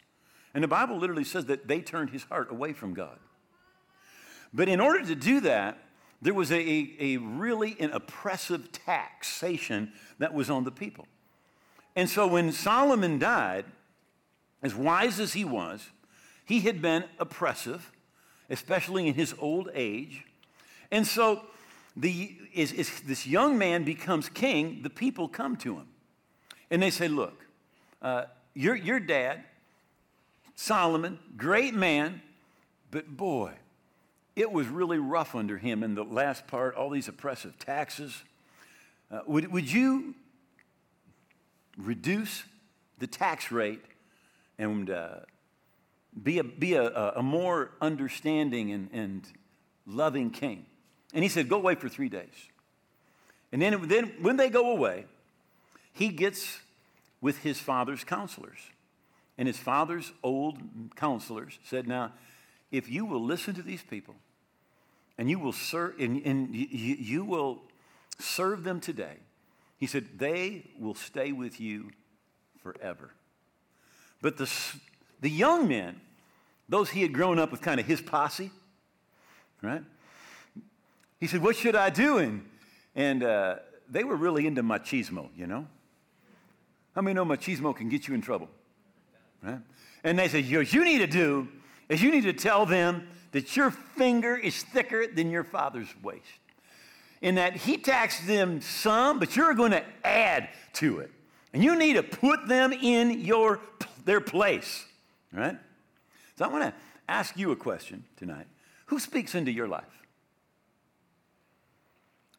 And 0.54 0.62
the 0.62 0.68
Bible 0.68 0.96
literally 0.96 1.25
says 1.25 1.46
that 1.46 1.66
they 1.66 1.80
turned 1.80 2.11
his 2.11 2.23
heart 2.25 2.50
away 2.50 2.73
from 2.73 2.94
God. 2.94 3.18
But 4.52 4.68
in 4.68 4.80
order 4.80 5.04
to 5.04 5.16
do 5.16 5.40
that, 5.40 5.78
there 6.23 6.32
was 6.32 6.52
a, 6.52 6.94
a, 6.99 7.16
really 7.18 7.76
an 7.80 7.90
oppressive 7.90 8.73
taxation 8.73 9.92
that 10.18 10.32
was 10.32 10.49
on 10.49 10.64
the 10.64 10.70
people. 10.70 11.06
And 11.96 12.08
so 12.08 12.26
when 12.26 12.52
Solomon 12.52 13.18
died, 13.18 13.66
as 14.62 14.75
wise 14.75 15.20
as 15.20 15.34
he 15.34 15.44
was, 15.44 15.90
he 16.46 16.61
had 16.61 16.80
been 16.80 17.04
oppressive, 17.18 17.92
especially 18.49 19.06
in 19.08 19.14
his 19.14 19.34
old 19.38 19.68
age. 19.75 20.25
And 20.90 21.06
so 21.06 21.42
the, 21.96 22.37
as, 22.56 22.73
as 22.73 23.00
this 23.00 23.26
young 23.26 23.58
man 23.58 23.84
becomes 23.84 24.28
king, 24.28 24.80
the 24.82 24.90
people 24.90 25.28
come 25.28 25.56
to 25.58 25.76
him. 25.76 25.88
And 26.70 26.82
they 26.82 26.90
say, 26.90 27.08
Look, 27.08 27.44
uh, 28.00 28.25
your, 28.54 28.75
your 28.75 29.00
dad, 29.00 29.44
Solomon, 30.54 31.18
great 31.37 31.75
man, 31.75 32.23
but 32.90 33.16
boy, 33.16 33.52
it 34.37 34.50
was 34.50 34.66
really 34.66 34.99
rough 34.99 35.34
under 35.34 35.58
him 35.58 35.82
in 35.82 35.94
the 35.94 36.04
last 36.04 36.46
part, 36.46 36.75
all 36.75 36.90
these 36.90 37.08
oppressive 37.08 37.58
taxes. 37.58 38.23
Uh, 39.11 39.20
would, 39.26 39.52
would 39.52 39.70
you 39.70 40.14
reduce 41.76 42.44
the 42.99 43.06
tax 43.06 43.50
rate 43.50 43.82
and 44.58 44.90
uh, 44.90 45.20
be, 46.23 46.38
a, 46.38 46.44
be 46.44 46.75
a, 46.75 47.12
a 47.16 47.23
more 47.23 47.70
understanding 47.80 48.73
and, 48.73 48.90
and 48.92 49.28
loving 49.87 50.30
king? 50.30 50.66
And 51.12 51.23
he 51.23 51.28
said, 51.28 51.49
Go 51.49 51.56
away 51.56 51.76
for 51.76 51.88
three 51.88 52.08
days. 52.08 52.49
And 53.52 53.62
then, 53.62 53.87
then 53.87 54.14
when 54.20 54.37
they 54.37 54.50
go 54.50 54.73
away, 54.73 55.06
he 55.92 56.08
gets 56.08 56.58
with 57.20 57.38
his 57.38 57.61
father's 57.61 58.02
counselors. 58.02 58.58
And 59.37 59.49
his 59.49 59.59
father's 59.59 60.12
old 60.23 60.59
counselors 60.97 61.59
said, 61.64 61.88
Now, 61.88 62.12
if 62.71 62.88
you 62.88 63.05
will 63.05 63.23
listen 63.23 63.55
to 63.55 63.62
these 63.62 63.83
people 63.83 64.14
and 65.19 65.29
you 65.29 65.38
will 65.38 65.53
serve 65.53 65.99
and, 65.99 66.25
and 66.25 66.55
you, 66.55 66.67
you 66.69 67.25
will 67.25 67.62
serve 68.19 68.64
them 68.64 68.81
today, 68.81 69.17
he 69.79 69.87
said, 69.87 70.19
they 70.19 70.64
will 70.79 70.95
stay 70.95 71.33
with 71.33 71.61
you 71.61 71.91
forever. 72.62 73.11
But 74.23 74.38
the, 74.38 74.50
the 75.21 75.29
young 75.29 75.69
men, 75.69 76.00
those 76.69 76.91
he 76.91 77.03
had 77.03 77.12
grown 77.12 77.38
up 77.38 77.50
with 77.50 77.61
kind 77.61 77.79
of 77.79 77.87
his 77.87 78.00
posse, 78.00 78.50
right? 79.61 79.83
He 81.21 81.26
said, 81.26 81.43
What 81.43 81.57
should 81.57 81.76
I 81.76 81.91
do? 81.91 82.19
And, 82.19 82.49
and 82.95 83.23
uh, 83.23 83.57
they 83.91 84.05
were 84.05 84.17
really 84.17 84.47
into 84.47 84.62
machismo, 84.62 85.29
you 85.37 85.47
know? 85.47 85.67
How 86.95 87.03
many 87.03 87.14
know 87.14 87.25
machismo 87.25 87.76
can 87.76 87.88
get 87.88 88.09
you 88.09 88.14
in 88.14 88.23
trouble? 88.23 88.49
Right? 89.45 89.61
And 90.03 90.19
they 90.19 90.29
said, 90.29 90.51
What 90.51 90.73
you 90.73 90.85
need 90.85 90.99
to 90.99 91.07
do 91.07 91.49
is 91.89 92.03
you 92.03 92.11
need 92.11 92.25
to 92.25 92.33
tell 92.33 92.67
them 92.67 93.09
that 93.33 93.57
your 93.57 93.71
finger 93.71 94.37
is 94.37 94.63
thicker 94.63 95.07
than 95.07 95.31
your 95.31 95.45
father's 95.45 95.89
waist. 96.03 96.23
In 97.21 97.37
that 97.37 97.57
he 97.57 97.79
taxed 97.79 98.27
them 98.27 98.61
some, 98.61 99.19
but 99.19 99.35
you're 99.35 99.55
going 99.55 99.73
to 99.73 99.83
add 100.05 100.49
to 100.75 100.99
it. 100.99 101.11
And 101.53 101.63
you 101.63 101.77
need 101.77 101.95
to 101.95 102.03
put 102.03 102.47
them 102.49 102.73
in 102.73 103.21
your, 103.21 103.61
their 104.05 104.21
place. 104.21 104.85
Right? 105.33 105.57
So 106.37 106.45
I 106.45 106.49
want 106.49 106.65
to 106.65 106.75
ask 107.09 107.37
you 107.37 107.51
a 107.53 107.57
question 107.57 108.05
tonight. 108.17 108.47
Who 108.87 108.99
speaks 108.99 109.35
into 109.35 109.51
your 109.51 109.69
life? 109.69 109.85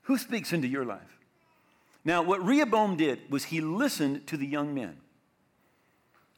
Who 0.03 0.17
speaks 0.17 0.53
into 0.53 0.67
your 0.67 0.85
life? 0.85 1.01
Now, 2.03 2.21
what 2.21 2.45
Rehoboam 2.45 2.95
did 2.97 3.19
was 3.31 3.45
he 3.45 3.61
listened 3.61 4.27
to 4.27 4.37
the 4.37 4.45
young 4.45 4.75
men. 4.75 4.97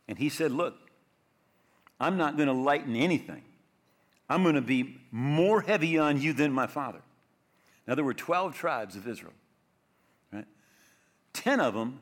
And 0.07 0.17
he 0.17 0.29
said, 0.29 0.51
Look, 0.51 0.75
I'm 1.99 2.17
not 2.17 2.37
going 2.37 2.47
to 2.47 2.53
lighten 2.53 2.95
anything. 2.95 3.43
I'm 4.29 4.43
going 4.43 4.55
to 4.55 4.61
be 4.61 4.97
more 5.11 5.61
heavy 5.61 5.97
on 5.97 6.21
you 6.21 6.33
than 6.33 6.51
my 6.51 6.67
father. 6.67 7.01
Now, 7.87 7.95
there 7.95 8.03
were 8.03 8.13
12 8.13 8.55
tribes 8.55 8.95
of 8.95 9.07
Israel, 9.07 9.33
right? 10.31 10.45
10 11.33 11.59
of 11.59 11.73
them 11.73 12.01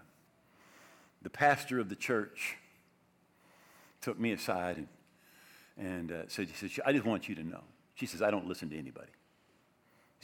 the 1.22 1.30
pastor 1.30 1.80
of 1.80 1.88
the 1.88 1.96
church 1.96 2.56
took 4.00 4.20
me 4.20 4.30
aside 4.30 4.76
and 4.76 4.88
and 5.80 6.10
uh, 6.10 6.22
so 6.28 6.42
he 6.42 6.52
says, 6.54 6.78
I 6.84 6.92
just 6.92 7.04
want 7.04 7.28
you 7.28 7.36
to 7.36 7.44
know. 7.44 7.62
She 7.94 8.06
says, 8.06 8.20
I 8.20 8.32
don't 8.32 8.48
listen 8.48 8.68
to 8.70 8.76
anybody. 8.76 9.10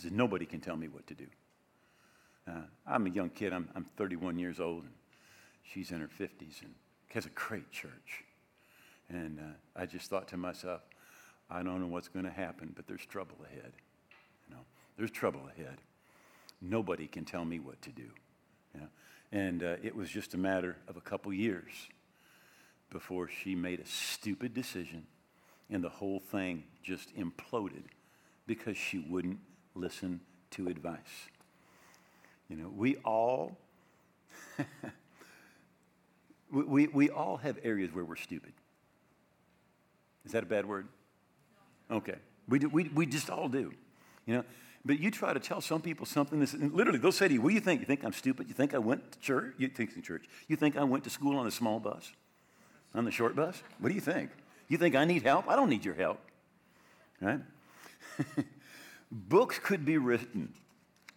Says, 0.04 0.12
nobody 0.12 0.44
can 0.44 0.60
tell 0.60 0.76
me 0.76 0.86
what 0.86 1.06
to 1.06 1.14
do. 1.14 1.26
Uh, 2.46 2.60
I'm 2.86 3.06
a 3.06 3.10
young 3.10 3.30
kid. 3.30 3.54
I'm, 3.54 3.70
I'm 3.74 3.86
31 3.96 4.38
years 4.38 4.60
old. 4.60 4.82
And 4.82 4.92
she's 5.62 5.92
in 5.92 6.00
her 6.00 6.08
50s 6.08 6.60
and 6.60 6.74
has 7.08 7.24
a 7.24 7.30
great 7.30 7.70
church. 7.72 8.24
And 9.08 9.40
uh, 9.40 9.80
I 9.80 9.86
just 9.86 10.10
thought 10.10 10.28
to 10.28 10.36
myself, 10.36 10.82
I 11.48 11.62
don't 11.62 11.80
know 11.80 11.86
what's 11.86 12.08
going 12.08 12.26
to 12.26 12.30
happen, 12.30 12.74
but 12.76 12.86
there's 12.86 13.06
trouble 13.06 13.36
ahead. 13.46 13.72
You 14.46 14.56
know, 14.56 14.60
there's 14.98 15.10
trouble 15.10 15.48
ahead. 15.56 15.78
Nobody 16.60 17.06
can 17.06 17.24
tell 17.24 17.46
me 17.46 17.58
what 17.58 17.80
to 17.80 17.90
do. 17.90 18.10
Know? 18.74 18.88
And 19.32 19.62
uh, 19.62 19.76
it 19.82 19.96
was 19.96 20.10
just 20.10 20.34
a 20.34 20.38
matter 20.38 20.76
of 20.86 20.98
a 20.98 21.00
couple 21.00 21.32
years 21.32 21.72
before 22.90 23.26
she 23.26 23.54
made 23.54 23.80
a 23.80 23.86
stupid 23.86 24.52
decision 24.52 25.06
and 25.70 25.82
the 25.82 25.88
whole 25.88 26.20
thing 26.20 26.64
just 26.82 27.16
imploded 27.16 27.84
because 28.46 28.76
she 28.76 28.98
wouldn't 28.98 29.38
listen 29.74 30.20
to 30.50 30.68
advice. 30.68 31.28
You 32.48 32.56
know, 32.56 32.68
we 32.74 32.96
all 32.96 33.56
we, 36.50 36.86
we 36.86 37.10
all 37.10 37.38
have 37.38 37.58
areas 37.62 37.92
where 37.92 38.04
we're 38.04 38.16
stupid. 38.16 38.52
Is 40.24 40.32
that 40.32 40.42
a 40.42 40.46
bad 40.46 40.66
word? 40.66 40.88
Okay. 41.90 42.16
We, 42.48 42.58
do, 42.58 42.68
we, 42.68 42.90
we 42.94 43.06
just 43.06 43.30
all 43.30 43.48
do. 43.48 43.72
You 44.26 44.36
know, 44.36 44.44
but 44.84 44.98
you 44.98 45.10
try 45.10 45.32
to 45.32 45.40
tell 45.40 45.60
some 45.60 45.80
people 45.80 46.06
something 46.06 46.40
that's 46.40 46.54
literally 46.54 46.98
they'll 46.98 47.12
say 47.12 47.28
to 47.28 47.34
you, 47.34 47.40
"What 47.40 47.50
do 47.50 47.54
you 47.54 47.60
think? 47.60 47.80
You 47.80 47.86
think 47.86 48.04
I'm 48.04 48.12
stupid? 48.12 48.48
You 48.48 48.54
think 48.54 48.74
I 48.74 48.78
went 48.78 49.12
to 49.12 49.18
church? 49.18 49.54
You 49.58 49.68
think 49.68 49.94
in 49.96 50.02
church? 50.02 50.26
You 50.48 50.56
think 50.56 50.76
I 50.76 50.84
went 50.84 51.04
to 51.04 51.10
school 51.10 51.38
on 51.38 51.46
a 51.46 51.50
small 51.50 51.80
bus, 51.80 52.12
on 52.94 53.04
the 53.04 53.10
short 53.10 53.34
bus? 53.34 53.62
What 53.78 53.88
do 53.88 53.94
you 53.94 54.00
think?" 54.00 54.30
You 54.66 54.78
think 54.78 54.94
I 54.94 55.04
need 55.04 55.22
help? 55.22 55.48
I 55.48 55.56
don't 55.56 55.68
need 55.68 55.84
your 55.84 55.94
help. 55.94 56.18
Right? 57.20 57.40
Books 59.16 59.60
could 59.60 59.84
be 59.84 59.96
written 59.96 60.52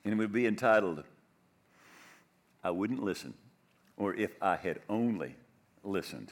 and 0.03 0.13
it 0.13 0.17
would 0.17 0.31
be 0.31 0.45
entitled, 0.45 1.03
I 2.63 2.69
Wouldn't 2.69 3.03
Listen, 3.03 3.33
or 3.97 4.13
If 4.13 4.35
I 4.39 4.55
Had 4.55 4.81
Only 4.87 5.35
Listened. 5.83 6.31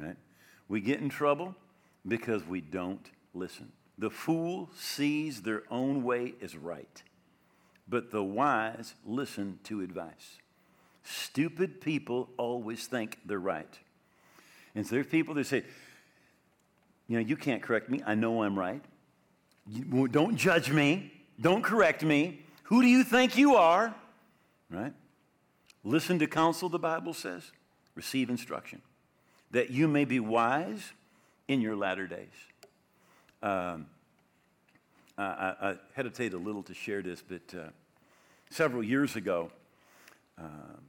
Right? 0.00 0.16
We 0.68 0.80
get 0.80 1.00
in 1.00 1.08
trouble 1.08 1.56
because 2.06 2.46
we 2.46 2.60
don't 2.60 3.04
listen. 3.34 3.72
The 3.98 4.10
fool 4.10 4.70
sees 4.76 5.42
their 5.42 5.64
own 5.72 6.04
way 6.04 6.34
is 6.40 6.56
right, 6.56 7.02
but 7.88 8.12
the 8.12 8.22
wise 8.22 8.94
listen 9.04 9.58
to 9.64 9.80
advice. 9.80 10.38
Stupid 11.02 11.80
people 11.80 12.30
always 12.36 12.86
think 12.86 13.18
they're 13.26 13.40
right. 13.40 13.78
And 14.76 14.86
so 14.86 14.94
there's 14.94 15.08
people 15.08 15.34
that 15.34 15.46
say, 15.46 15.64
you 17.08 17.18
know, 17.18 17.26
you 17.26 17.36
can't 17.36 17.60
correct 17.60 17.90
me. 17.90 18.00
I 18.06 18.14
know 18.14 18.44
I'm 18.44 18.56
right. 18.56 18.84
Don't 20.10 20.36
judge 20.36 20.70
me. 20.70 21.12
Don't 21.40 21.62
correct 21.62 22.02
me. 22.02 22.40
Who 22.64 22.82
do 22.82 22.88
you 22.88 23.04
think 23.04 23.36
you 23.36 23.56
are? 23.56 23.94
Right? 24.70 24.92
Listen 25.84 26.18
to 26.18 26.26
counsel, 26.26 26.68
the 26.68 26.78
Bible 26.78 27.14
says. 27.14 27.52
Receive 27.94 28.30
instruction. 28.30 28.80
That 29.50 29.70
you 29.70 29.88
may 29.88 30.04
be 30.04 30.20
wise 30.20 30.92
in 31.48 31.60
your 31.60 31.76
latter 31.76 32.06
days. 32.06 32.28
Um, 33.42 33.86
I, 35.18 35.54
I, 35.60 35.76
hesitate 35.94 36.32
a 36.32 36.38
little 36.38 36.62
to 36.64 36.74
share 36.74 37.02
this, 37.02 37.22
but 37.22 37.54
uh, 37.54 37.64
several 38.50 38.82
years 38.82 39.16
ago, 39.16 39.50
um, 40.38 40.80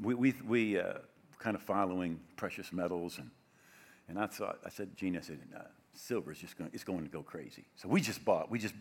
we, 0.00 0.14
we, 0.14 0.34
we 0.46 0.78
uh, 0.78 0.94
kind 1.38 1.56
of 1.56 1.62
following 1.62 2.20
precious 2.36 2.72
metals, 2.72 3.18
and, 3.18 3.30
and 4.08 4.18
I 4.18 4.26
thought, 4.26 4.58
I 4.64 4.68
said, 4.68 4.96
Gene, 4.96 5.16
I 5.16 5.20
said, 5.20 5.40
silver 6.00 6.32
is 6.32 6.38
just 6.38 6.56
going, 6.56 6.70
it's 6.72 6.84
going 6.84 7.02
to 7.04 7.10
go 7.10 7.22
crazy. 7.22 7.64
So 7.76 7.88
we 7.88 8.00
just 8.00 8.24
bought, 8.24 8.50
we 8.50 8.58
just, 8.58 8.74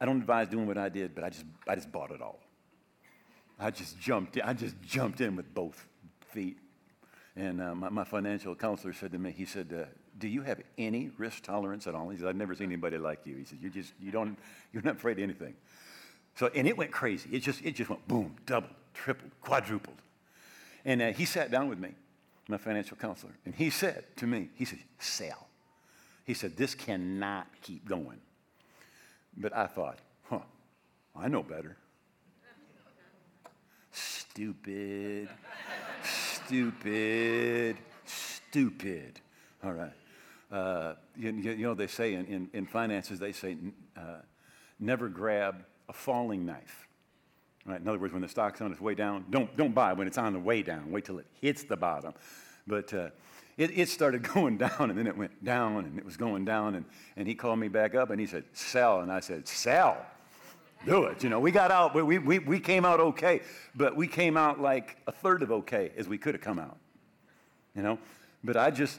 I 0.00 0.06
don't 0.06 0.18
advise 0.18 0.48
doing 0.48 0.66
what 0.66 0.78
I 0.78 0.88
did, 0.88 1.14
but 1.14 1.24
I 1.24 1.30
just, 1.30 1.44
I 1.68 1.74
just 1.74 1.92
bought 1.92 2.10
it 2.10 2.20
all. 2.20 2.40
I 3.58 3.70
just 3.70 3.98
jumped, 4.00 4.36
in, 4.36 4.42
I 4.42 4.52
just 4.54 4.80
jumped 4.82 5.20
in 5.20 5.36
with 5.36 5.52
both 5.54 5.86
feet. 6.30 6.58
And 7.36 7.62
uh, 7.62 7.74
my, 7.74 7.88
my, 7.88 8.04
financial 8.04 8.54
counselor 8.54 8.92
said 8.92 9.12
to 9.12 9.18
me, 9.18 9.30
he 9.30 9.44
said, 9.44 9.72
uh, 9.72 9.84
do 10.18 10.28
you 10.28 10.42
have 10.42 10.60
any 10.76 11.10
risk 11.16 11.42
tolerance 11.42 11.86
at 11.86 11.94
all? 11.94 12.10
He 12.10 12.18
said, 12.18 12.26
I've 12.26 12.36
never 12.36 12.54
seen 12.54 12.66
anybody 12.66 12.98
like 12.98 13.24
you. 13.24 13.36
He 13.36 13.44
said, 13.44 13.58
you 13.62 13.70
just, 13.70 13.92
you 14.00 14.10
don't, 14.10 14.38
you're 14.72 14.82
not 14.82 14.96
afraid 14.96 15.18
of 15.18 15.22
anything. 15.22 15.54
So, 16.34 16.50
and 16.54 16.66
it 16.66 16.76
went 16.76 16.90
crazy. 16.90 17.30
It 17.32 17.40
just, 17.40 17.64
it 17.64 17.74
just 17.74 17.88
went 17.88 18.06
boom, 18.08 18.36
doubled, 18.44 18.74
tripled, 18.94 19.30
quadrupled. 19.40 19.96
And 20.84 21.00
uh, 21.00 21.12
he 21.12 21.24
sat 21.24 21.50
down 21.50 21.68
with 21.68 21.78
me, 21.78 21.90
my 22.48 22.58
financial 22.58 22.96
counselor, 22.96 23.32
and 23.46 23.54
he 23.54 23.70
said 23.70 24.04
to 24.16 24.26
me, 24.26 24.48
he 24.54 24.64
said, 24.64 24.80
sell. 24.98 25.48
He 26.24 26.34
said, 26.34 26.56
this 26.56 26.74
cannot 26.74 27.46
keep 27.62 27.86
going. 27.86 28.20
But 29.36 29.56
I 29.56 29.66
thought, 29.66 29.98
huh, 30.28 30.40
I 31.16 31.28
know 31.28 31.42
better. 31.42 31.76
Stupid, 33.90 35.28
stupid, 36.02 37.76
stupid. 38.04 39.20
All 39.64 39.72
right. 39.72 39.92
Uh, 40.50 40.94
you, 41.16 41.30
you, 41.32 41.56
know, 41.56 41.74
they 41.74 41.86
say 41.86 42.14
in, 42.14 42.26
in, 42.26 42.50
in 42.52 42.66
finances, 42.66 43.18
they 43.18 43.32
say 43.32 43.56
uh, 43.96 44.20
never 44.78 45.08
grab 45.08 45.64
a 45.88 45.92
falling 45.92 46.44
knife. 46.44 46.86
Right? 47.64 47.80
In 47.80 47.88
other 47.88 47.98
words, 47.98 48.12
when 48.12 48.22
the 48.22 48.28
stock's 48.28 48.60
on 48.60 48.72
its 48.72 48.80
way 48.80 48.94
down, 48.94 49.24
don't, 49.30 49.54
don't 49.56 49.74
buy 49.74 49.92
when 49.92 50.06
it's 50.06 50.18
on 50.18 50.32
the 50.32 50.38
way 50.38 50.62
down. 50.62 50.90
Wait 50.90 51.04
till 51.04 51.18
it 51.18 51.26
hits 51.40 51.62
the 51.62 51.76
bottom. 51.76 52.12
But 52.66 52.92
uh, 52.92 53.10
it, 53.56 53.70
it 53.78 53.88
started 53.88 54.22
going 54.34 54.58
down, 54.58 54.90
and 54.90 54.98
then 54.98 55.06
it 55.06 55.16
went 55.16 55.44
down, 55.44 55.84
and 55.84 55.98
it 55.98 56.04
was 56.04 56.16
going 56.16 56.44
down. 56.44 56.74
And, 56.74 56.84
and 57.16 57.26
he 57.26 57.34
called 57.34 57.58
me 57.58 57.68
back 57.68 57.94
up, 57.94 58.10
and 58.10 58.20
he 58.20 58.26
said, 58.26 58.44
sell. 58.52 59.00
And 59.00 59.10
I 59.10 59.20
said, 59.20 59.46
sell. 59.46 60.04
Do 60.84 61.04
it. 61.04 61.22
You 61.22 61.30
know, 61.30 61.38
we 61.38 61.52
got 61.52 61.70
out, 61.70 61.94
we, 61.94 62.18
we, 62.18 62.38
we 62.40 62.58
came 62.58 62.84
out 62.84 62.98
okay, 62.98 63.42
but 63.74 63.94
we 63.94 64.08
came 64.08 64.36
out 64.36 64.60
like 64.60 64.96
a 65.06 65.12
third 65.12 65.42
of 65.42 65.52
okay 65.52 65.92
as 65.96 66.08
we 66.08 66.18
could 66.18 66.34
have 66.34 66.42
come 66.42 66.58
out. 66.58 66.76
You 67.76 67.82
know? 67.82 67.98
But 68.42 68.56
I 68.56 68.72
just, 68.72 68.98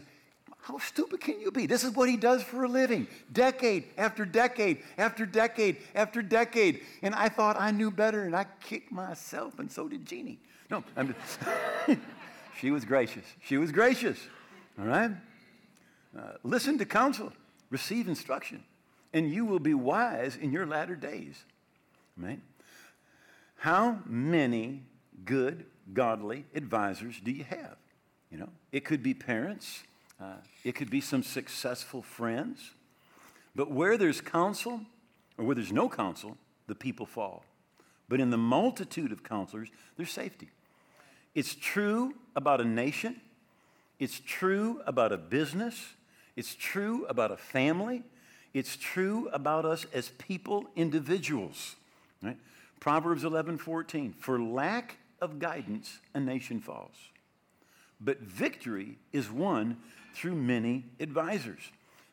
how 0.61 0.77
stupid 0.77 1.19
can 1.19 1.41
you 1.41 1.51
be? 1.51 1.65
This 1.65 1.83
is 1.83 1.93
what 1.93 2.07
he 2.07 2.15
does 2.15 2.41
for 2.41 2.63
a 2.63 2.69
living, 2.69 3.05
decade 3.33 3.83
after 3.97 4.23
decade 4.23 4.81
after 4.97 5.25
decade 5.25 5.77
after 5.93 6.21
decade. 6.21 6.81
And 7.01 7.13
I 7.13 7.27
thought 7.27 7.57
I 7.59 7.71
knew 7.71 7.91
better, 7.91 8.23
and 8.23 8.33
I 8.33 8.45
kicked 8.61 8.89
myself, 8.89 9.59
and 9.59 9.69
so 9.69 9.89
did 9.89 10.05
Jeannie. 10.05 10.39
No, 10.69 10.85
I'm 10.95 11.13
just, 11.13 11.99
she 12.61 12.71
was 12.71 12.85
gracious. 12.85 13.25
She 13.41 13.57
was 13.57 13.73
gracious. 13.73 14.17
All 14.79 14.85
right? 14.85 15.11
Uh, 16.17 16.21
listen 16.43 16.77
to 16.77 16.85
counsel, 16.85 17.31
receive 17.69 18.07
instruction, 18.07 18.63
and 19.13 19.31
you 19.31 19.45
will 19.45 19.59
be 19.59 19.73
wise 19.73 20.35
in 20.35 20.51
your 20.51 20.65
latter 20.65 20.95
days. 20.95 21.43
Right? 22.17 22.39
How 23.57 23.99
many 24.05 24.83
good, 25.25 25.65
godly 25.93 26.45
advisors 26.53 27.19
do 27.23 27.31
you 27.31 27.43
have? 27.45 27.77
You 28.31 28.39
know, 28.39 28.49
it 28.71 28.85
could 28.85 29.03
be 29.03 29.13
parents 29.13 29.83
uh, 30.23 30.35
it 30.63 30.75
could 30.75 30.89
be 30.89 31.01
some 31.01 31.23
successful 31.23 32.01
friends. 32.01 32.71
But 33.55 33.71
where 33.71 33.97
there's 33.97 34.21
counsel, 34.21 34.81
or 35.37 35.45
where 35.45 35.55
there's 35.55 35.71
no 35.71 35.89
counsel, 35.89 36.37
the 36.67 36.75
people 36.75 37.05
fall. 37.05 37.43
But 38.07 38.19
in 38.19 38.29
the 38.29 38.37
multitude 38.37 39.11
of 39.11 39.23
counselors, 39.23 39.69
there's 39.97 40.11
safety. 40.11 40.49
It's 41.35 41.55
true 41.55 42.13
about 42.35 42.61
a 42.61 42.65
nation, 42.65 43.21
it's 44.03 44.19
true 44.19 44.81
about 44.85 45.13
a 45.13 45.17
business, 45.17 45.93
it's 46.35 46.55
true 46.55 47.05
about 47.05 47.31
a 47.31 47.37
family, 47.37 48.03
it's 48.53 48.75
true 48.75 49.29
about 49.31 49.63
us 49.63 49.85
as 49.93 50.09
people, 50.09 50.65
individuals. 50.75 51.77
Right? 52.21 52.37
Proverbs 52.81 53.23
11 53.23 53.59
14. 53.59 54.13
For 54.19 54.41
lack 54.41 54.97
of 55.21 55.39
guidance, 55.39 55.99
a 56.13 56.19
nation 56.19 56.59
falls. 56.59 56.95
But 58.01 58.19
victory 58.19 58.97
is 59.13 59.31
won 59.31 59.77
through 60.13 60.35
many 60.35 60.83
advisors. 60.99 61.61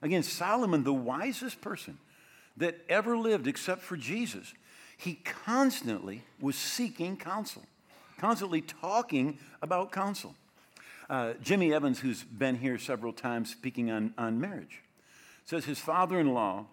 Again, 0.01 0.23
Solomon, 0.23 0.85
the 0.85 0.95
wisest 0.95 1.61
person 1.61 1.99
that 2.57 2.79
ever 2.89 3.17
lived 3.17 3.49
except 3.49 3.83
for 3.83 3.97
Jesus, 3.97 4.55
he 4.97 5.15
constantly 5.25 6.23
was 6.41 6.55
seeking 6.55 7.17
counsel, 7.17 7.65
constantly 8.17 8.61
talking 8.61 9.41
about 9.61 9.91
counsel. 9.91 10.37
Uh, 11.11 11.35
Jimmy 11.43 11.75
Evans, 11.75 11.99
who's 11.99 12.23
been 12.23 12.55
here 12.55 12.79
several 12.79 13.13
times 13.13 13.51
speaking 13.51 13.91
on, 13.91 14.15
on 14.17 14.41
marriage, 14.41 14.83
says 15.45 15.65
his 15.65 15.81
father 15.81 16.21
in 16.21 16.33
law 16.33 16.67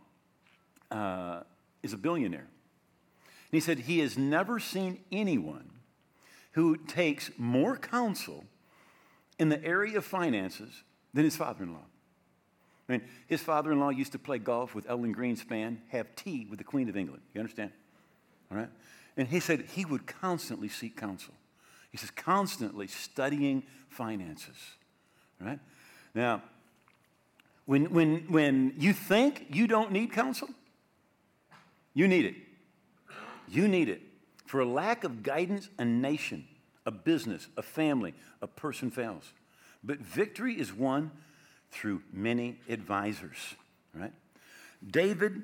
uh, 0.92 1.42
is 1.82 1.92
a 1.92 1.98
billionaire. 1.98 2.42
And 2.42 3.52
he 3.52 3.60
said 3.60 3.80
he 3.80 3.98
has 4.00 4.16
never 4.16 4.60
seen 4.60 5.00
anyone 5.12 5.72
who 6.52 6.78
takes 6.78 7.32
more 7.40 7.78
counsel 7.78 8.46
in 9.40 9.50
the 9.50 9.64
area 9.66 9.98
of 9.98 10.06
finances 10.06 10.84
than 11.16 11.24
his 11.24 11.36
father 11.36 11.64
in 11.64 11.74
law. 11.74 11.86
I 12.88 12.92
mean, 12.92 13.02
his 13.26 13.42
father 13.42 13.72
in 13.72 13.80
law 13.80 13.90
used 13.90 14.12
to 14.12 14.20
play 14.20 14.38
golf 14.38 14.76
with 14.76 14.88
Alan 14.88 15.16
Greenspan, 15.16 15.78
have 15.88 16.16
tea 16.16 16.46
with 16.48 16.60
the 16.60 16.64
Queen 16.64 16.90
of 16.90 16.96
England. 16.96 17.24
You 17.34 17.42
understand? 17.42 17.72
All 18.52 18.58
right? 18.58 18.70
And 19.18 19.28
he 19.28 19.40
said 19.40 19.66
he 19.74 19.84
would 19.84 20.06
constantly 20.06 20.70
seek 20.70 20.96
counsel. 20.96 21.34
He 21.98 22.02
says, 22.02 22.12
constantly 22.12 22.86
studying 22.86 23.64
finances. 23.90 24.56
Right? 25.42 25.60
Now, 26.14 26.44
when, 27.66 27.92
when, 27.92 28.26
when 28.30 28.76
you 28.78 28.94
think 28.94 29.48
you 29.50 29.66
don't 29.66 29.92
need 29.92 30.12
counsel, 30.12 30.48
you 31.96 32.08
need 32.08 32.26
it. 32.26 32.36
You 33.50 33.68
need 33.68 33.90
it. 33.90 34.02
For 34.46 34.60
a 34.60 34.66
lack 34.66 35.04
of 35.06 35.24
guidance, 35.24 35.70
a 35.80 35.86
nation, 35.86 36.48
a 36.86 36.92
business, 36.92 37.48
a 37.58 37.64
family, 37.64 38.14
a 38.44 38.48
person 38.48 38.92
fails. 38.92 39.34
But 39.84 39.98
victory 39.98 40.54
is 40.54 40.72
won 40.72 41.10
through 41.72 42.04
many 42.14 42.60
advisors, 42.70 43.56
right? 43.96 44.14
David, 44.88 45.42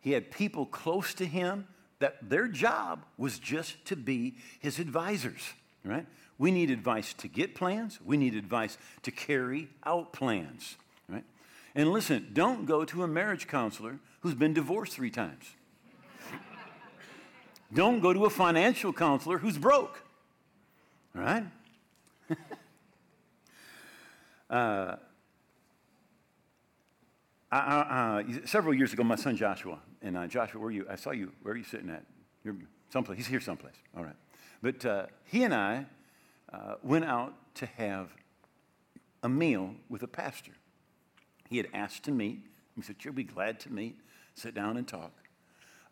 he 0.00 0.12
had 0.12 0.30
people 0.30 0.64
close 0.64 1.12
to 1.14 1.26
him 1.26 1.66
that 1.98 2.30
their 2.30 2.46
job 2.46 3.04
was 3.18 3.40
just 3.40 3.84
to 3.86 3.96
be 3.96 4.36
his 4.60 4.78
advisors, 4.78 5.42
right? 5.84 6.06
We 6.38 6.50
need 6.50 6.70
advice 6.70 7.12
to 7.14 7.28
get 7.28 7.54
plans, 7.54 8.00
we 8.04 8.16
need 8.16 8.34
advice 8.34 8.78
to 9.02 9.10
carry 9.10 9.68
out 9.84 10.12
plans, 10.12 10.76
right? 11.08 11.24
And 11.74 11.92
listen, 11.92 12.30
don't 12.32 12.66
go 12.66 12.84
to 12.84 13.02
a 13.02 13.08
marriage 13.08 13.46
counselor 13.46 13.98
who's 14.20 14.34
been 14.34 14.54
divorced 14.54 14.94
three 14.94 15.10
times. 15.10 15.44
don't 17.74 18.00
go 18.00 18.12
to 18.12 18.24
a 18.24 18.30
financial 18.30 18.92
counselor 18.92 19.38
who's 19.38 19.58
broke, 19.58 20.02
right? 21.14 21.44
Uh, 24.52 24.96
I, 27.50 28.24
several 28.44 28.74
years 28.74 28.92
ago, 28.92 29.02
my 29.02 29.16
son 29.16 29.36
Joshua, 29.36 29.78
and 30.02 30.16
uh, 30.16 30.26
Joshua, 30.26 30.60
where 30.60 30.68
are 30.68 30.72
you? 30.72 30.86
I 30.90 30.96
saw 30.96 31.10
you. 31.10 31.32
Where 31.42 31.54
are 31.54 31.56
you 31.56 31.64
sitting 31.64 31.90
at? 31.90 32.04
You're 32.44 32.56
someplace. 32.90 33.18
He's 33.18 33.26
here 33.26 33.40
someplace. 33.40 33.74
All 33.96 34.04
right. 34.04 34.16
But 34.62 34.86
uh, 34.86 35.06
he 35.24 35.42
and 35.42 35.52
I 35.52 35.86
uh, 36.52 36.74
went 36.82 37.04
out 37.04 37.34
to 37.56 37.66
have 37.66 38.14
a 39.22 39.28
meal 39.28 39.74
with 39.88 40.02
a 40.02 40.08
pastor. 40.08 40.52
He 41.50 41.56
had 41.56 41.68
asked 41.74 42.04
to 42.04 42.12
meet. 42.12 42.38
He 42.76 42.82
said, 42.82 42.96
You'll 43.00 43.12
be 43.14 43.24
glad 43.24 43.58
to 43.60 43.72
meet. 43.72 43.98
sit 44.34 44.54
down 44.54 44.76
and 44.76 44.86
talk. 44.86 45.12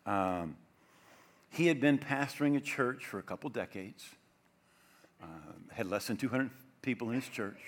Um, 0.05 0.55
he 1.49 1.67
had 1.67 1.81
been 1.81 1.99
pastoring 1.99 2.55
a 2.55 2.61
church 2.61 3.05
for 3.05 3.19
a 3.19 3.23
couple 3.23 3.49
decades, 3.49 4.05
uh, 5.21 5.25
had 5.71 5.87
less 5.87 6.07
than 6.07 6.17
200 6.17 6.49
people 6.81 7.09
in 7.09 7.15
his 7.15 7.27
church. 7.27 7.59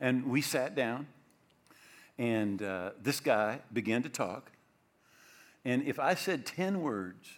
And 0.00 0.26
we 0.26 0.42
sat 0.42 0.74
down, 0.74 1.06
and 2.18 2.62
uh, 2.62 2.90
this 3.00 3.20
guy 3.20 3.60
began 3.72 4.02
to 4.02 4.08
talk. 4.08 4.50
And 5.64 5.82
if 5.84 5.98
I 5.98 6.14
said 6.14 6.44
10 6.44 6.82
words 6.82 7.28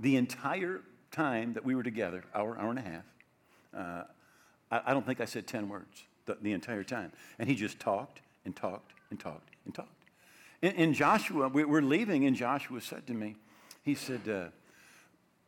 the 0.00 0.16
entire 0.16 0.82
time 1.10 1.54
that 1.54 1.64
we 1.64 1.74
were 1.74 1.82
together, 1.82 2.24
hour, 2.34 2.58
hour 2.58 2.70
and 2.70 2.78
a 2.78 2.82
half, 2.82 3.04
uh, 3.76 4.02
I, 4.70 4.90
I, 4.90 4.94
don't 4.94 5.06
think 5.06 5.20
I 5.20 5.24
said 5.24 5.46
10 5.46 5.68
words 5.68 6.04
the, 6.26 6.36
the, 6.40 6.52
entire 6.52 6.84
time. 6.84 7.12
And 7.38 7.48
he 7.48 7.54
just 7.54 7.78
talked 7.78 8.20
and 8.44 8.54
talked 8.54 8.92
and 9.10 9.18
talked 9.18 9.50
and 9.64 9.74
talked. 9.74 9.88
In, 10.60 10.92
Joshua, 10.92 11.48
we, 11.48 11.64
we're 11.64 11.82
leaving, 11.82 12.26
and 12.26 12.34
Joshua 12.34 12.80
said 12.80 13.06
to 13.06 13.14
me, 13.14 13.36
he 13.84 13.94
said, 13.94 14.28
uh, 14.28 14.46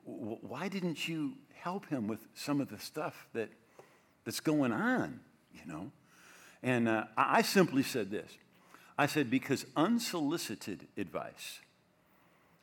Why 0.05 0.68
didn't 0.68 1.09
you 1.09 1.33
help 1.55 1.87
him 1.87 2.07
with 2.07 2.20
some 2.35 2.61
of 2.61 2.68
the 2.68 2.79
stuff 2.79 3.27
that, 3.35 3.49
that's 4.25 4.40
going 4.40 4.73
on, 4.73 5.20
you 5.53 5.61
know? 5.66 5.90
And 6.62 6.88
uh, 6.88 7.05
I 7.16 7.42
simply 7.42 7.83
said 7.83 8.11
this 8.11 8.31
I 8.96 9.07
said, 9.07 9.31
Because 9.31 9.66
unsolicited 9.77 10.87
advice 10.96 11.61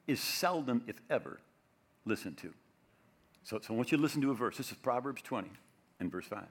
is 0.08 0.22
seldom, 0.22 0.84
if 0.88 1.02
ever, 1.10 1.40
listened 2.06 2.38
to. 2.38 2.54
So, 3.48 3.58
so 3.62 3.74
I 3.74 3.78
want 3.78 3.94
you 3.94 3.98
to 3.98 4.04
listen 4.04 4.22
to 4.24 4.32
a 4.32 4.34
verse. 4.34 4.58
This 4.58 4.74
is 4.74 4.78
Proverbs 4.78 5.22
20 5.22 5.50
and 6.02 6.12
verse 6.12 6.26
5. 6.26 6.44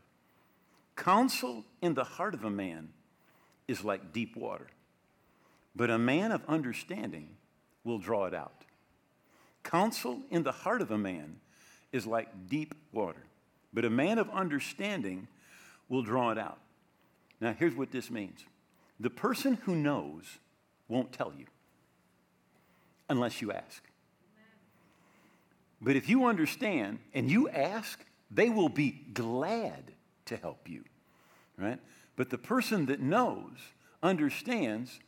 Counsel 0.96 1.62
in 1.82 1.92
the 1.92 2.04
heart 2.04 2.32
of 2.32 2.42
a 2.42 2.48
man 2.48 2.88
is 3.68 3.84
like 3.84 4.14
deep 4.14 4.34
water, 4.34 4.68
but 5.74 5.90
a 5.90 5.98
man 5.98 6.32
of 6.32 6.40
understanding 6.48 7.36
will 7.84 7.98
draw 7.98 8.24
it 8.24 8.32
out. 8.32 8.64
Counsel 9.62 10.22
in 10.30 10.42
the 10.42 10.52
heart 10.52 10.80
of 10.80 10.90
a 10.90 10.96
man 10.96 11.36
is 11.92 12.06
like 12.06 12.48
deep 12.48 12.74
water, 12.92 13.24
but 13.74 13.84
a 13.84 13.90
man 13.90 14.18
of 14.18 14.30
understanding 14.30 15.28
will 15.90 16.02
draw 16.02 16.30
it 16.30 16.38
out. 16.38 16.60
Now, 17.42 17.52
here's 17.52 17.74
what 17.74 17.90
this 17.90 18.10
means 18.10 18.46
the 18.98 19.10
person 19.10 19.58
who 19.64 19.74
knows 19.74 20.38
won't 20.88 21.12
tell 21.12 21.34
you 21.36 21.44
unless 23.10 23.42
you 23.42 23.52
ask. 23.52 23.82
But 25.80 25.96
if 25.96 26.08
you 26.08 26.26
understand 26.26 26.98
and 27.14 27.30
you 27.30 27.48
ask, 27.48 28.04
they 28.30 28.48
will 28.48 28.68
be 28.68 28.90
glad 29.12 29.92
to 30.26 30.36
help 30.36 30.68
you, 30.68 30.84
right? 31.56 31.78
But 32.16 32.30
the 32.30 32.38
person 32.38 32.86
that 32.86 33.00
knows 33.00 33.52
understands 34.02 34.98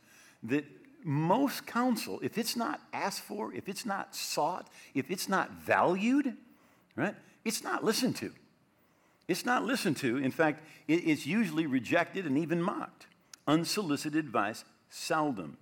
that 0.43 0.65
most 1.03 1.65
counsel, 1.65 2.19
if 2.21 2.37
it's 2.37 2.55
not 2.55 2.81
asked 2.93 3.21
for, 3.21 3.53
if 3.53 3.67
it's 3.67 3.85
not 3.85 4.15
sought, 4.15 4.69
if 4.93 5.09
it's 5.09 5.27
not 5.27 5.51
valued, 5.51 6.35
right, 6.95 7.15
it's 7.43 7.63
not 7.63 7.83
listened 7.83 8.15
to. 8.17 8.31
It's 9.27 9.45
not 9.45 9.63
listened 9.63 9.97
to. 9.97 10.17
In 10.17 10.31
fact, 10.31 10.63
it's 10.87 11.25
usually 11.25 11.67
rejected 11.67 12.25
and 12.25 12.37
even 12.37 12.61
mocked. 12.61 13.05
Unsolicited 13.47 14.25
advice, 14.25 14.65
seldom 14.89 15.57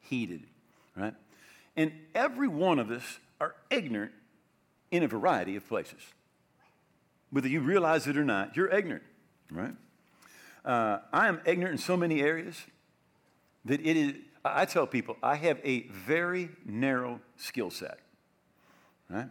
heeded, 0.00 0.42
right? 0.96 1.14
And 1.76 1.92
every 2.14 2.48
one 2.48 2.78
of 2.78 2.90
us 2.90 3.18
are 3.40 3.54
ignorant 3.70 4.12
in 4.90 5.02
a 5.02 5.08
variety 5.08 5.56
of 5.56 5.66
places. 5.68 6.00
Whether 7.30 7.48
you 7.48 7.60
realize 7.60 8.06
it 8.06 8.16
or 8.16 8.24
not, 8.24 8.56
you're 8.56 8.68
ignorant, 8.68 9.02
right? 9.50 9.74
Uh, 10.64 10.98
I 11.12 11.28
am 11.28 11.40
ignorant 11.44 11.72
in 11.72 11.78
so 11.78 11.96
many 11.96 12.20
areas 12.20 12.60
that 13.64 13.80
it 13.80 13.96
is, 13.96 14.14
I 14.44 14.64
tell 14.64 14.86
people, 14.86 15.16
I 15.22 15.36
have 15.36 15.58
a 15.64 15.82
very 15.88 16.50
narrow 16.64 17.20
skill 17.36 17.70
set, 17.70 17.98
right? 19.10 19.28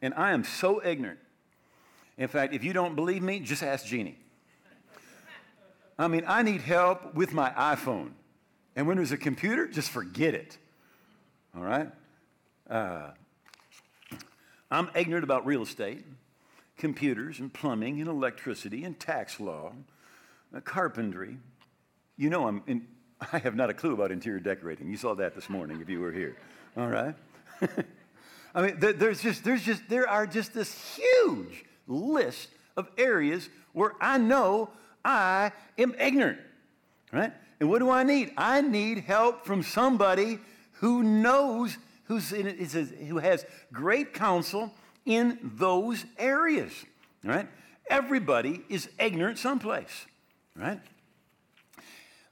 And 0.00 0.14
I 0.14 0.32
am 0.32 0.44
so 0.44 0.84
ignorant. 0.84 1.18
In 2.16 2.28
fact, 2.28 2.54
if 2.54 2.64
you 2.64 2.72
don't 2.72 2.94
believe 2.94 3.22
me, 3.22 3.40
just 3.40 3.62
ask 3.62 3.86
Jeannie. 3.86 4.18
I 5.98 6.08
mean, 6.08 6.24
I 6.26 6.42
need 6.42 6.60
help 6.60 7.14
with 7.14 7.32
my 7.32 7.50
iPhone. 7.50 8.10
And 8.76 8.86
when 8.86 8.96
there's 8.96 9.12
a 9.12 9.16
computer, 9.16 9.68
just 9.68 9.90
forget 9.90 10.34
it. 10.34 10.58
All 11.56 11.62
right? 11.62 11.90
Uh, 12.68 13.10
I'm 14.70 14.90
ignorant 14.94 15.24
about 15.24 15.46
real 15.46 15.62
estate, 15.62 16.04
computers, 16.76 17.40
and 17.40 17.52
plumbing, 17.52 18.00
and 18.00 18.08
electricity, 18.08 18.84
and 18.84 18.98
tax 18.98 19.38
law, 19.38 19.72
uh, 20.54 20.60
carpentry. 20.60 21.38
You 22.16 22.30
know, 22.30 22.46
I'm 22.48 22.62
in, 22.66 22.86
I 23.32 23.38
have 23.38 23.54
not 23.54 23.70
a 23.70 23.74
clue 23.74 23.94
about 23.94 24.10
interior 24.10 24.40
decorating. 24.40 24.88
You 24.88 24.96
saw 24.96 25.14
that 25.14 25.34
this 25.34 25.48
morning 25.48 25.80
if 25.80 25.88
you 25.88 26.00
were 26.00 26.12
here. 26.12 26.36
All 26.76 26.88
right? 26.88 27.14
I 28.54 28.62
mean, 28.62 28.76
there's 28.78 29.20
just, 29.20 29.42
there's 29.42 29.62
just, 29.62 29.88
there 29.88 30.08
are 30.08 30.26
just 30.26 30.54
this 30.54 30.96
huge 30.96 31.64
list 31.88 32.48
of 32.76 32.88
areas 32.96 33.48
where 33.72 33.92
I 34.00 34.18
know 34.18 34.70
I 35.04 35.52
am 35.76 35.94
ignorant, 35.98 36.38
right? 37.12 37.32
And 37.60 37.68
what 37.68 37.80
do 37.80 37.90
I 37.90 38.04
need? 38.04 38.32
I 38.36 38.60
need 38.60 38.98
help 38.98 39.44
from 39.44 39.62
somebody 39.62 40.38
who 40.74 41.02
knows, 41.02 41.76
who's 42.04 42.32
in, 42.32 42.46
who 43.06 43.18
has 43.18 43.46
great 43.72 44.14
counsel 44.14 44.72
in 45.04 45.38
those 45.42 46.04
areas, 46.18 46.72
right? 47.22 47.48
Everybody 47.88 48.62
is 48.68 48.88
ignorant 48.98 49.38
someplace, 49.38 50.06
right? 50.56 50.80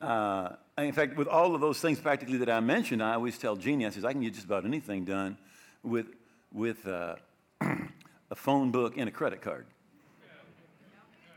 Uh, 0.00 0.56
in 0.78 0.92
fact, 0.92 1.16
with 1.16 1.28
all 1.28 1.54
of 1.54 1.60
those 1.60 1.80
things 1.80 2.00
practically 2.00 2.38
that 2.38 2.48
I 2.50 2.60
mentioned, 2.60 3.02
I 3.02 3.14
always 3.14 3.38
tell 3.38 3.56
Jeannie, 3.56 3.86
I 3.86 3.90
says, 3.90 4.04
I 4.04 4.12
can 4.12 4.22
get 4.22 4.34
just 4.34 4.46
about 4.46 4.64
anything 4.64 5.04
done 5.04 5.36
with, 5.82 6.06
with 6.52 6.86
uh, 6.86 7.16
a 7.60 8.34
phone 8.34 8.70
book 8.70 8.94
and 8.96 9.08
a 9.08 9.12
credit 9.12 9.42
card. 9.42 9.66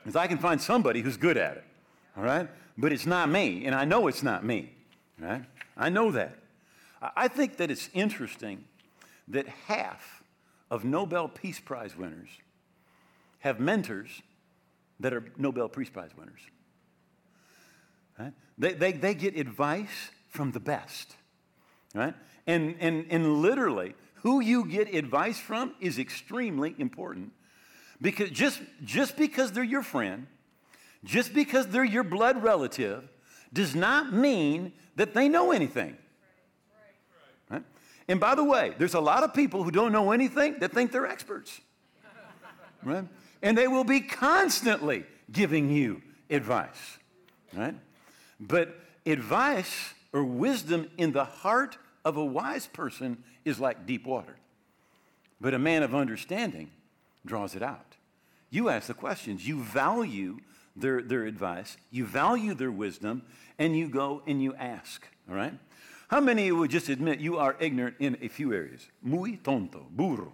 Because 0.03 0.15
I 0.15 0.27
can 0.27 0.37
find 0.37 0.61
somebody 0.61 1.01
who's 1.01 1.17
good 1.17 1.37
at 1.37 1.57
it, 1.57 1.63
all 2.15 2.23
right? 2.23 2.47
But 2.77 2.91
it's 2.91 3.05
not 3.05 3.29
me, 3.29 3.65
and 3.65 3.75
I 3.75 3.85
know 3.85 4.07
it's 4.07 4.23
not 4.23 4.45
me, 4.45 4.71
right? 5.19 5.43
I 5.75 5.89
know 5.89 6.11
that. 6.11 6.37
I 7.01 7.27
think 7.27 7.57
that 7.57 7.69
it's 7.69 7.89
interesting 7.93 8.63
that 9.27 9.47
half 9.47 10.23
of 10.71 10.83
Nobel 10.83 11.27
Peace 11.27 11.59
Prize 11.59 11.95
winners 11.95 12.29
have 13.39 13.59
mentors 13.59 14.21
that 14.99 15.13
are 15.13 15.23
Nobel 15.37 15.69
Peace 15.69 15.89
Prize 15.89 16.11
winners. 16.17 16.41
Right? 18.17 18.33
They, 18.57 18.73
they, 18.73 18.91
they 18.93 19.13
get 19.13 19.37
advice 19.37 20.09
from 20.29 20.51
the 20.51 20.59
best. 20.59 21.15
Right? 21.93 22.13
And, 22.47 22.75
and, 22.79 23.05
and 23.09 23.41
literally, 23.41 23.93
who 24.15 24.39
you 24.39 24.65
get 24.65 24.93
advice 24.93 25.39
from 25.39 25.73
is 25.79 25.99
extremely 25.99 26.75
important. 26.77 27.31
Because 28.01 28.29
just, 28.31 28.61
just 28.83 29.17
because 29.17 29.51
they're 29.51 29.63
your 29.63 29.83
friend, 29.83 30.27
just 31.03 31.33
because 31.33 31.67
they're 31.67 31.83
your 31.83 32.03
blood 32.03 32.41
relative, 32.43 33.07
does 33.53 33.75
not 33.75 34.13
mean 34.13 34.73
that 34.95 35.13
they 35.13 35.29
know 35.29 35.51
anything. 35.51 35.97
And 38.07 38.19
by 38.19 38.35
the 38.35 38.43
way, 38.43 38.73
there's 38.77 38.93
a 38.93 38.99
lot 38.99 39.23
of 39.23 39.33
people 39.33 39.63
who 39.63 39.71
don't 39.71 39.91
know 39.91 40.11
anything 40.11 40.59
that 40.59 40.71
think 40.71 40.91
they're 40.91 41.07
experts. 41.07 41.59
Right? 42.83 43.05
And 43.41 43.57
they 43.57 43.67
will 43.67 43.83
be 43.83 44.01
constantly 44.01 45.05
giving 45.31 45.69
you 45.69 46.01
advice. 46.29 46.99
Right? 47.53 47.75
But 48.39 48.75
advice 49.05 49.93
or 50.13 50.23
wisdom 50.23 50.89
in 50.97 51.11
the 51.11 51.25
heart 51.25 51.77
of 52.03 52.17
a 52.17 52.25
wise 52.25 52.67
person 52.67 53.23
is 53.43 53.59
like 53.59 53.85
deep 53.85 54.05
water. 54.05 54.37
But 55.41 55.53
a 55.53 55.59
man 55.59 55.83
of 55.83 55.95
understanding 55.95 56.71
draws 57.25 57.55
it 57.55 57.63
out. 57.63 57.95
You 58.49 58.69
ask 58.69 58.87
the 58.87 58.93
questions, 58.93 59.47
you 59.47 59.61
value 59.61 60.37
their, 60.75 61.01
their 61.01 61.23
advice, 61.25 61.77
you 61.91 62.05
value 62.05 62.53
their 62.53 62.71
wisdom, 62.71 63.23
and 63.57 63.75
you 63.75 63.89
go 63.89 64.21
and 64.27 64.41
you 64.41 64.55
ask, 64.55 65.07
all 65.29 65.35
right? 65.35 65.53
How 66.07 66.19
many 66.19 66.51
would 66.51 66.69
just 66.69 66.89
admit 66.89 67.19
you 67.19 67.37
are 67.37 67.55
ignorant 67.59 67.95
in 67.99 68.17
a 68.21 68.27
few 68.27 68.53
areas? 68.53 68.87
Muy 69.01 69.39
tonto, 69.43 69.87
burro. 69.89 70.31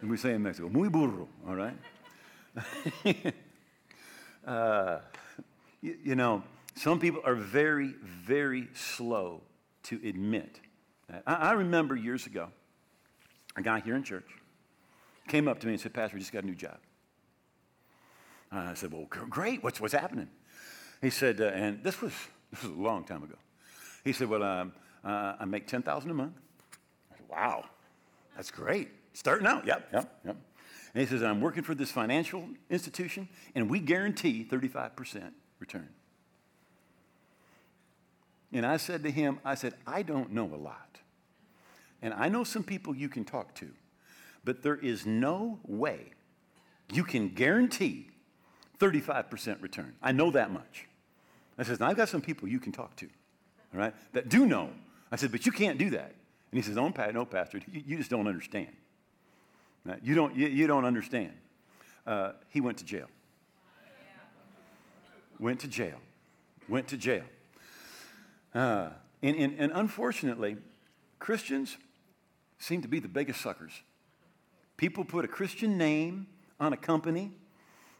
And 0.00 0.10
we 0.10 0.16
say 0.16 0.34
in 0.34 0.42
Mexico, 0.42 0.68
muy 0.68 0.88
burro, 0.88 1.28
all 1.46 1.54
right? 1.54 1.76
uh, 4.46 4.98
you, 5.80 5.96
you 6.02 6.14
know, 6.16 6.42
some 6.74 6.98
people 6.98 7.20
are 7.24 7.36
very, 7.36 7.94
very 8.02 8.68
slow 8.74 9.42
to 9.84 10.00
admit. 10.04 10.60
I, 11.26 11.34
I 11.34 11.52
remember 11.52 11.94
years 11.94 12.26
ago, 12.26 12.48
a 13.56 13.62
guy 13.62 13.80
here 13.80 13.94
in 13.94 14.02
church 14.02 14.28
came 15.28 15.46
up 15.46 15.60
to 15.60 15.66
me 15.66 15.74
and 15.74 15.80
said, 15.80 15.94
Pastor, 15.94 16.16
we 16.16 16.20
just 16.20 16.32
got 16.32 16.42
a 16.42 16.46
new 16.46 16.54
job. 16.54 16.78
I 18.50 18.74
said, 18.74 18.92
Well, 18.92 19.06
great. 19.08 19.62
What's, 19.62 19.80
what's 19.80 19.94
happening? 19.94 20.28
He 21.00 21.10
said, 21.10 21.40
uh, 21.40 21.46
and 21.46 21.82
this 21.82 22.00
was, 22.00 22.12
this 22.50 22.62
was 22.62 22.70
a 22.70 22.80
long 22.80 23.04
time 23.04 23.22
ago. 23.22 23.34
He 24.04 24.12
said, 24.12 24.28
Well, 24.28 24.42
um, 24.42 24.72
uh, 25.04 25.34
I 25.40 25.44
make 25.44 25.66
10000 25.66 26.10
a 26.10 26.14
month. 26.14 26.34
Said, 27.10 27.26
wow, 27.28 27.64
that's 28.36 28.50
great. 28.50 28.88
Starting 29.14 29.46
out. 29.46 29.66
Yep, 29.66 29.88
yep, 29.92 30.20
yep. 30.24 30.36
And 30.94 31.00
he 31.00 31.06
says, 31.06 31.22
I'm 31.22 31.40
working 31.40 31.62
for 31.62 31.74
this 31.74 31.90
financial 31.90 32.46
institution, 32.70 33.28
and 33.54 33.70
we 33.70 33.80
guarantee 33.80 34.46
35% 34.48 35.30
return. 35.58 35.88
And 38.52 38.66
I 38.66 38.76
said 38.76 39.02
to 39.04 39.10
him, 39.10 39.38
I 39.44 39.54
said, 39.54 39.74
I 39.86 40.02
don't 40.02 40.32
know 40.32 40.44
a 40.52 40.56
lot. 40.56 40.98
And 42.02 42.12
I 42.12 42.28
know 42.28 42.44
some 42.44 42.62
people 42.62 42.94
you 42.94 43.08
can 43.08 43.24
talk 43.24 43.54
to, 43.56 43.70
but 44.44 44.62
there 44.62 44.76
is 44.76 45.06
no 45.06 45.60
way 45.64 46.12
you 46.92 47.04
can 47.04 47.28
guarantee 47.30 48.10
35% 48.78 49.62
return. 49.62 49.94
I 50.02 50.12
know 50.12 50.30
that 50.32 50.52
much. 50.52 50.88
I 51.56 51.62
said, 51.62 51.80
I've 51.80 51.96
got 51.96 52.08
some 52.08 52.20
people 52.20 52.48
you 52.48 52.60
can 52.60 52.72
talk 52.72 52.96
to, 52.96 53.08
right, 53.80 53.94
that 54.12 54.28
do 54.28 54.46
know. 54.46 54.70
I 55.10 55.16
said, 55.16 55.32
but 55.32 55.46
you 55.46 55.52
can't 55.52 55.78
do 55.78 55.90
that. 55.90 56.14
And 56.50 56.58
he 56.58 56.62
says, 56.62 56.76
no, 56.76 56.88
no 56.88 57.24
Pastor, 57.24 57.60
you, 57.70 57.82
you 57.86 57.96
just 57.96 58.10
don't 58.10 58.26
understand. 58.26 58.68
Right? 59.84 59.98
You, 60.02 60.14
don't, 60.14 60.36
you, 60.36 60.48
you 60.48 60.66
don't 60.66 60.84
understand. 60.84 61.32
Uh, 62.06 62.32
he 62.48 62.60
went 62.60 62.78
to 62.78 62.84
jail. 62.84 63.06
Went 65.38 65.60
to 65.60 65.68
jail. 65.68 65.98
Went 66.68 66.88
to 66.88 66.96
jail. 66.96 67.24
Uh, 68.54 68.90
and, 69.22 69.36
and, 69.36 69.54
and 69.58 69.72
unfortunately, 69.74 70.56
Christians 71.18 71.78
seem 72.58 72.82
to 72.82 72.88
be 72.88 73.00
the 73.00 73.08
biggest 73.08 73.40
suckers. 73.40 73.72
People 74.76 75.04
put 75.04 75.24
a 75.24 75.28
Christian 75.28 75.78
name 75.78 76.26
on 76.60 76.72
a 76.72 76.76
company 76.76 77.32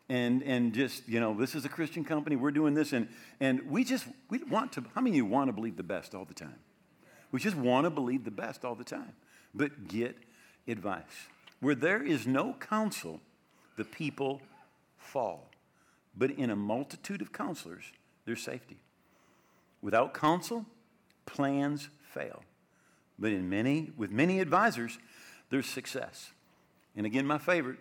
and, 0.09 0.43
and 0.43 0.73
just, 0.73 1.09
you 1.09 1.21
know, 1.21 1.35
this 1.35 1.55
is 1.55 1.65
a 1.65 1.69
Christian 1.69 2.05
company, 2.05 2.37
we're 2.37 2.51
doing 2.51 2.75
this, 2.75 2.93
and, 2.93 3.09
and 3.41 3.71
we 3.71 3.85
just, 3.85 4.07
we 4.29 4.38
want 4.45 4.73
to, 4.73 4.85
how 4.95 5.01
many 5.01 5.11
of 5.11 5.17
you 5.17 5.25
want 5.27 5.49
to 5.49 5.53
believe 5.53 5.77
the 5.77 5.83
best 5.83 6.15
all 6.15 6.25
the 6.25 6.35
time? 6.35 6.59
We 7.31 7.41
just 7.41 7.57
want 7.57 7.85
to 7.85 7.91
believe 7.91 8.25
the 8.25 8.31
best 8.31 8.65
all 8.65 8.75
the 8.75 8.85
time. 8.85 9.15
But 9.55 9.88
get 9.88 10.17
advice. 10.69 11.29
Where 11.61 11.75
there 11.75 12.03
is 12.03 12.27
no 12.27 12.55
counsel, 12.55 13.21
the 13.77 13.85
people 13.85 14.43
fall. 14.99 15.51
But 16.17 16.31
in 16.33 16.51
a 16.51 16.57
multitude 16.57 17.23
of 17.23 17.33
counselors, 17.33 17.85
there's 18.27 18.43
safety. 18.43 18.79
Without 19.81 20.15
counsel, 20.15 20.67
plans 21.25 21.88
fail. 22.12 22.43
But 23.19 23.33
in 23.33 23.49
many, 23.49 23.93
with 23.97 24.11
many 24.11 24.41
advisors, 24.41 24.99
there's 25.51 25.67
success. 25.67 26.33
And 26.97 27.07
again, 27.07 27.27
my 27.27 27.38
favorite, 27.38 27.79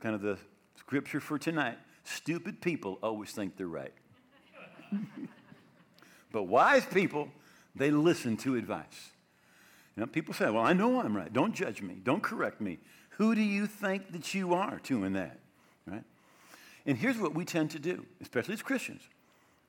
kind 0.00 0.14
of 0.14 0.22
the 0.22 0.38
scripture 0.76 1.20
for 1.20 1.38
tonight 1.38 1.78
stupid 2.04 2.60
people 2.60 2.98
always 3.02 3.30
think 3.32 3.56
they're 3.56 3.66
right. 3.66 3.92
but 6.32 6.44
wise 6.44 6.84
people, 6.84 7.28
they 7.74 7.90
listen 7.90 8.36
to 8.38 8.56
advice. 8.56 9.10
You 9.96 10.02
know, 10.02 10.06
people 10.06 10.34
say, 10.34 10.50
Well, 10.50 10.62
I 10.64 10.72
know 10.72 11.00
I'm 11.00 11.16
right. 11.16 11.32
Don't 11.32 11.54
judge 11.54 11.82
me. 11.82 12.00
Don't 12.02 12.22
correct 12.22 12.60
me. 12.60 12.78
Who 13.10 13.34
do 13.34 13.42
you 13.42 13.66
think 13.66 14.12
that 14.12 14.34
you 14.34 14.54
are 14.54 14.80
doing 14.82 15.14
that? 15.14 15.38
Right? 15.86 16.02
And 16.84 16.98
here's 16.98 17.16
what 17.16 17.34
we 17.34 17.44
tend 17.44 17.70
to 17.70 17.78
do, 17.78 18.04
especially 18.20 18.54
as 18.54 18.62
Christians 18.62 19.02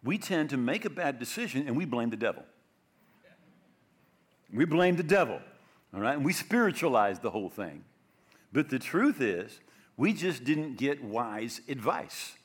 we 0.03 0.19
tend 0.19 0.51
to 0.51 0.57
make 0.57 0.85
a 0.85 0.89
bad 0.89 1.17
decision 1.17 1.67
and 1.67 1.75
we 1.75 1.83
blame 1.83 2.11
the 2.11 2.17
devil. 2.17 2.43
We 4.53 4.65
blame 4.65 4.95
the 4.95 5.03
devil, 5.03 5.41
all 5.93 5.99
right? 5.99 6.15
And 6.15 6.23
we 6.23 6.31
spiritualize 6.31 7.19
the 7.19 7.31
whole 7.31 7.49
thing. 7.49 7.83
But 8.53 8.69
the 8.69 8.77
truth 8.77 9.19
is, 9.19 9.59
we 9.97 10.13
just 10.13 10.43
didn't 10.43 10.77
get 10.77 11.03
wise 11.03 11.61
advice, 11.69 12.35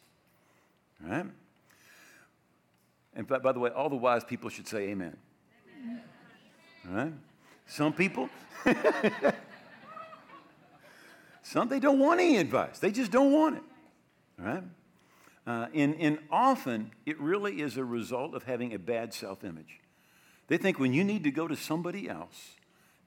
right? 1.01 1.27
And 3.15 3.27
by, 3.27 3.39
by 3.39 3.53
the 3.53 3.59
way, 3.59 3.71
all 3.71 3.89
the 3.89 3.97
wise 3.97 4.25
people 4.25 4.51
should 4.51 4.69
say 4.69 4.89
amen. 4.91 5.17
amen. 5.85 6.03
Right? 6.89 7.13
Some 7.67 7.93
people, 7.93 8.29
some 11.43 11.69
they 11.69 11.81
don't 11.81 11.99
want 11.99 12.21
any 12.21 12.37
advice. 12.37 12.79
They 12.79 12.93
just 12.93 13.11
don't 13.11 13.33
want 13.33 13.57
it. 13.57 13.63
Right? 14.39 14.63
Uh, 15.47 15.67
and, 15.75 15.97
and 15.99 16.19
often 16.31 16.93
it 17.07 17.19
really 17.21 17.61
is 17.61 17.77
a 17.77 17.85
result 17.85 18.35
of 18.35 18.45
having 18.45 18.73
a 18.73 18.79
bad 18.79 19.13
self 19.13 19.43
image. 19.45 19.81
They 20.47 20.57
think 20.57 20.79
when 20.79 20.93
you 20.93 21.05
need 21.05 21.25
to 21.25 21.31
go 21.31 21.49
to 21.49 21.57
somebody 21.57 22.09
else 22.09 22.57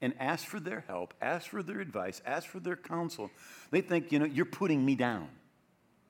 and 0.03 0.13
ask 0.19 0.45
for 0.45 0.59
their 0.59 0.83
help, 0.85 1.13
ask 1.21 1.49
for 1.49 1.63
their 1.63 1.79
advice, 1.79 2.21
ask 2.25 2.49
for 2.49 2.59
their 2.59 2.75
counsel, 2.75 3.31
they 3.71 3.79
think, 3.79 4.11
you 4.11 4.19
know, 4.19 4.25
you're 4.25 4.43
putting 4.43 4.83
me 4.83 4.95
down. 4.95 5.29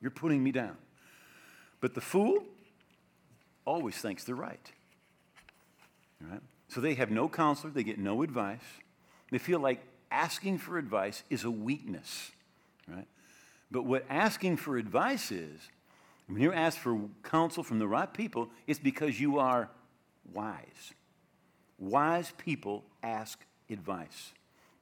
You're 0.02 0.10
putting 0.10 0.42
me 0.42 0.50
down. 0.50 0.76
But 1.80 1.94
the 1.94 2.00
fool 2.00 2.42
always 3.64 3.94
thinks 3.94 4.24
they're 4.24 4.34
right. 4.34 4.72
All 6.20 6.32
right? 6.32 6.40
So 6.66 6.80
they 6.80 6.94
have 6.94 7.12
no 7.12 7.28
counselor, 7.28 7.72
they 7.72 7.84
get 7.84 8.00
no 8.00 8.22
advice. 8.22 8.64
They 9.30 9.38
feel 9.38 9.60
like 9.60 9.80
asking 10.10 10.58
for 10.58 10.76
advice 10.76 11.22
is 11.30 11.44
a 11.44 11.50
weakness, 11.50 12.32
right? 12.88 13.06
But 13.70 13.84
what 13.84 14.04
asking 14.10 14.56
for 14.56 14.76
advice 14.76 15.30
is, 15.30 15.60
when 16.26 16.42
you 16.42 16.52
ask 16.52 16.78
for 16.78 16.98
counsel 17.22 17.62
from 17.62 17.78
the 17.78 17.86
right 17.86 18.12
people, 18.12 18.48
it's 18.66 18.80
because 18.80 19.20
you 19.20 19.38
are 19.38 19.70
wise. 20.32 20.94
Wise 21.78 22.32
people 22.38 22.82
ask 23.00 23.38
advice. 23.70 24.32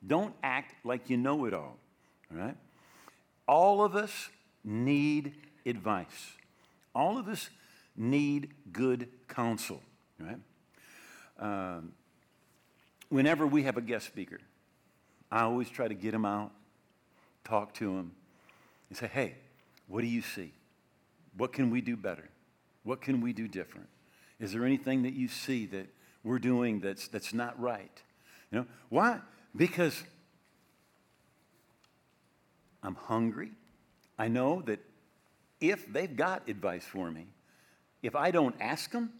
Don't 0.06 0.34
act 0.42 0.74
like 0.84 1.08
you 1.10 1.16
know 1.16 1.44
it 1.44 1.54
all, 1.54 1.76
all 2.30 2.38
right? 2.38 2.56
All 3.46 3.84
of 3.84 3.94
us 3.94 4.30
need 4.64 5.34
advice. 5.64 6.32
All 6.94 7.18
of 7.18 7.28
us 7.28 7.50
need 7.96 8.50
good 8.72 9.08
counsel, 9.28 9.80
right? 10.18 10.38
Um, 11.38 11.92
whenever 13.08 13.46
we 13.46 13.64
have 13.64 13.76
a 13.76 13.80
guest 13.80 14.06
speaker, 14.06 14.38
I 15.30 15.42
always 15.42 15.70
try 15.70 15.88
to 15.88 15.94
get 15.94 16.12
him 16.14 16.24
out, 16.24 16.52
talk 17.44 17.74
to 17.74 17.96
him, 17.96 18.12
and 18.88 18.98
say, 18.98 19.06
hey, 19.06 19.34
what 19.88 20.02
do 20.02 20.06
you 20.06 20.22
see? 20.22 20.52
What 21.36 21.52
can 21.52 21.70
we 21.70 21.80
do 21.80 21.96
better? 21.96 22.28
What 22.84 23.00
can 23.00 23.20
we 23.20 23.32
do 23.32 23.48
different? 23.48 23.88
Is 24.40 24.52
there 24.52 24.64
anything 24.64 25.02
that 25.02 25.14
you 25.14 25.28
see 25.28 25.66
that 25.66 25.86
we're 26.24 26.38
doing 26.38 26.80
that's, 26.80 27.08
that's 27.08 27.32
not 27.32 27.58
right? 27.60 28.02
You 28.52 28.58
know, 28.60 28.66
why? 28.90 29.20
Because 29.56 30.02
I'm 32.82 32.94
hungry. 32.94 33.50
I 34.18 34.28
know 34.28 34.62
that 34.66 34.80
if 35.60 35.90
they've 35.90 36.14
got 36.14 36.48
advice 36.48 36.84
for 36.84 37.10
me, 37.10 37.26
if 38.02 38.14
I 38.14 38.30
don't 38.30 38.54
ask 38.60 38.90
them, 38.90 39.12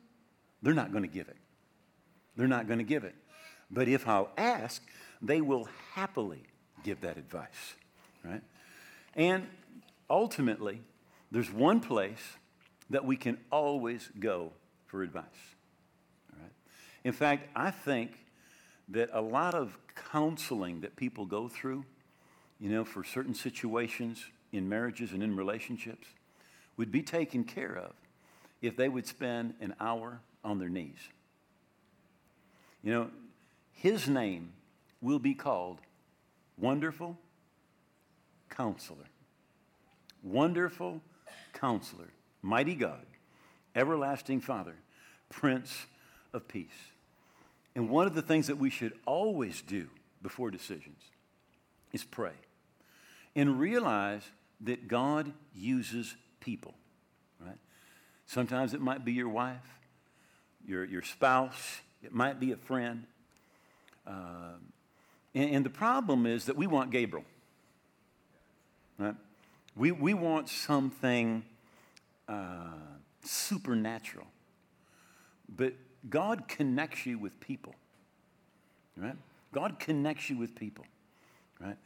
they're 0.61 0.75
not 0.75 0.93
going 0.93 1.03
to 1.05 1.09
give 1.09 1.29
it. 1.29 1.37
They're 2.37 2.49
not 2.49 2.67
going 2.67 2.79
to 2.79 2.85
give 2.85 3.05
it. 3.05 3.15
But 3.71 3.89
if 3.89 4.07
I'll 4.07 4.31
ask, 4.37 4.83
they 5.21 5.41
will 5.41 5.69
happily 5.93 6.43
give 6.85 7.01
that 7.01 7.17
advice, 7.17 7.75
right? 8.25 8.43
And 9.15 9.47
ultimately, 10.11 10.81
there's 11.31 11.51
one 11.51 11.81
place 11.81 12.37
that 12.91 13.05
we 13.05 13.17
can 13.17 13.39
always 13.51 14.11
go 14.19 14.53
for 14.87 15.03
advice. 15.03 15.25
Right? 16.39 16.51
In 17.05 17.13
fact, 17.13 17.49
I 17.57 17.71
think 17.71 18.13
that 18.93 19.11
a 19.13 19.21
lot 19.21 19.55
of 19.55 19.77
counseling 20.11 20.81
that 20.83 20.97
people 20.97 21.27
go 21.27 21.49
through, 21.49 21.85
you 22.61 22.71
know, 22.71 22.85
for 22.85 23.05
certain 23.05 23.35
situations 23.35 24.25
in 24.53 24.69
marriages 24.69 25.13
and 25.13 25.23
in 25.23 25.35
relationships, 25.37 26.07
would 26.77 26.93
be 26.93 27.03
taken 27.03 27.45
care 27.45 27.77
of 27.77 27.93
if 28.61 28.77
they 28.77 28.89
would 28.89 29.07
spend 29.07 29.55
an 29.61 29.75
hour 29.81 30.21
on 30.45 30.59
their 30.59 30.69
knees. 30.69 30.99
You 32.83 32.93
know, 32.93 33.11
his 33.73 34.09
name 34.09 34.53
will 35.01 35.19
be 35.19 35.35
called 35.35 35.81
Wonderful 36.59 37.19
Counselor. 38.49 39.07
Wonderful 40.23 41.01
Counselor, 41.53 42.13
Mighty 42.43 42.75
God, 42.75 43.07
Everlasting 43.75 44.41
Father, 44.41 44.77
Prince 45.29 45.87
of 46.33 46.47
Peace. 46.47 46.92
And 47.75 47.89
one 47.89 48.07
of 48.07 48.15
the 48.15 48.23
things 48.23 48.49
that 48.49 48.59
we 48.59 48.71
should 48.71 48.93
always 49.07 49.63
do 49.63 49.89
before 50.23 50.51
decisions 50.51 51.01
is 51.93 52.05
pray 52.05 52.33
and 53.35 53.59
realize 53.59 54.23
that 54.61 54.89
God 54.89 55.33
uses 55.55 56.15
people, 56.41 56.75
right? 57.41 57.59
Sometimes 58.27 58.75
it 58.75 58.81
might 58.81 59.05
be 59.05 59.13
your 59.13 59.29
wife, 59.29 59.79
your, 60.67 60.85
your 60.85 61.03
spouse, 61.03 61.81
it 62.03 62.13
might 62.13 62.39
be 62.39 62.53
a 62.53 62.57
friend. 62.57 63.05
Uh, 64.07 64.57
and, 65.35 65.57
and 65.57 65.67
the 65.67 65.71
problem 65.71 66.27
is 66.27 66.47
that 66.47 66.57
we 66.57 66.67
want 66.67 66.91
Gabriel, 66.91 67.25
right? 68.99 69.17
We, 69.75 69.93
we 69.93 70.13
want 70.13 70.49
something 70.49 71.45
uh, 72.29 72.75
supernatural. 73.25 74.27
But 75.49 75.75
God 76.09 76.49
connects 76.49 77.07
you 77.07 77.19
with 77.19 77.39
people, 77.41 77.75
right? 78.97 79.17
God 79.53 79.79
connects 79.79 80.29
you 80.31 80.37
with 80.37 80.55
people, 80.55 80.85
right? 81.61 81.77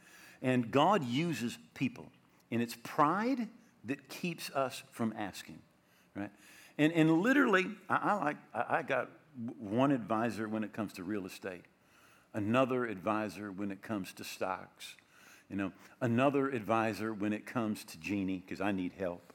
And 0.41 0.71
God 0.71 1.03
uses 1.03 1.57
people. 1.73 2.05
And 2.51 2.61
it's 2.61 2.75
pride 2.83 3.47
that 3.85 4.09
keeps 4.09 4.49
us 4.51 4.83
from 4.91 5.13
asking, 5.17 5.59
right? 6.15 6.31
And, 6.77 6.93
and 6.93 7.21
literally, 7.21 7.67
I, 7.89 7.95
I 7.95 8.13
like, 8.13 8.37
I, 8.53 8.77
I 8.77 8.81
got 8.83 9.09
one 9.59 9.91
advisor 9.91 10.47
when 10.47 10.63
it 10.63 10.73
comes 10.73 10.93
to 10.93 11.03
real 11.03 11.25
estate, 11.25 11.65
another 12.33 12.85
advisor 12.85 13.51
when 13.51 13.71
it 13.71 13.81
comes 13.81 14.13
to 14.13 14.23
stocks, 14.23 14.95
you 15.49 15.55
know, 15.55 15.71
another 16.01 16.49
advisor 16.49 17.13
when 17.13 17.33
it 17.33 17.45
comes 17.45 17.83
to 17.85 17.97
Jeannie, 17.99 18.43
because 18.45 18.61
I 18.61 18.71
need 18.71 18.93
help. 18.97 19.33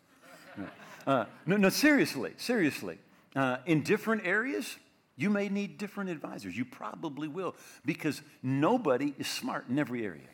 Uh, 1.07 1.25
no, 1.47 1.57
no, 1.57 1.69
seriously, 1.69 2.33
seriously. 2.37 2.99
Uh, 3.35 3.57
in 3.67 3.83
different 3.83 4.27
areas, 4.27 4.77
You 5.17 5.31
may 5.31 5.49
need 5.49 5.79
different 5.79 6.11
advisors. 6.11 6.57
You 6.57 6.65
probably 6.65 7.29
will 7.29 7.55
because 7.85 8.23
nobody 8.43 9.15
is 9.19 9.27
smart 9.27 9.69
in 9.69 9.79
every 9.79 10.05
area. 10.05 10.29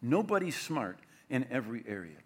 Nobody's 0.00 0.56
smart 0.56 0.98
in 1.28 1.46
every 1.50 1.84
area. 1.86 2.16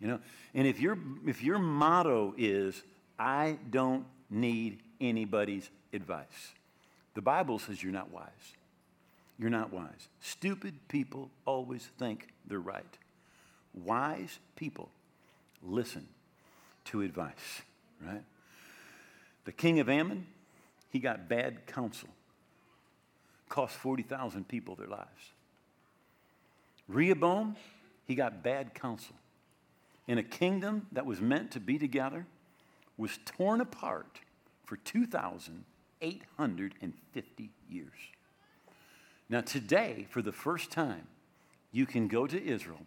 You 0.00 0.08
know, 0.08 0.20
and 0.54 0.66
if 0.66 0.80
your 0.80 0.98
if 1.26 1.42
your 1.42 1.58
motto 1.58 2.34
is 2.36 2.82
I 3.18 3.58
don't 3.70 4.04
need 4.30 4.80
anybody's 5.00 5.68
advice. 5.92 6.54
The 7.14 7.22
Bible 7.22 7.58
says 7.58 7.82
you're 7.82 7.92
not 7.92 8.10
wise. 8.10 8.30
You're 9.38 9.50
not 9.50 9.72
wise. 9.72 10.08
Stupid 10.20 10.74
people 10.88 11.30
always 11.44 11.88
think 11.98 12.28
they're 12.46 12.58
right. 12.58 12.98
Wise 13.74 14.38
people 14.54 14.88
listen 15.62 16.06
to 16.86 17.02
advice, 17.02 17.62
right? 18.04 18.22
The 19.46 19.52
king 19.52 19.80
of 19.80 19.88
Ammon, 19.88 20.26
he 20.90 20.98
got 20.98 21.26
bad 21.28 21.66
counsel. 21.66 22.10
Cost 23.48 23.74
40,000 23.76 24.46
people 24.46 24.74
their 24.74 24.88
lives. 24.88 25.32
Rehoboam, 26.88 27.56
he 28.04 28.14
got 28.14 28.42
bad 28.42 28.74
counsel. 28.74 29.14
In 30.08 30.18
a 30.18 30.22
kingdom 30.22 30.86
that 30.92 31.06
was 31.06 31.18
meant 31.20 31.50
to 31.52 31.60
be 31.60 31.78
together, 31.78 32.26
was 32.96 33.18
torn 33.24 33.60
apart 33.60 34.20
for 34.64 34.76
2,850 34.76 37.50
years. 37.68 37.92
Now, 39.28 39.40
today, 39.40 40.06
for 40.10 40.22
the 40.22 40.30
first 40.32 40.70
time, 40.70 41.08
you 41.72 41.84
can 41.86 42.06
go 42.08 42.26
to 42.26 42.44
Israel 42.44 42.84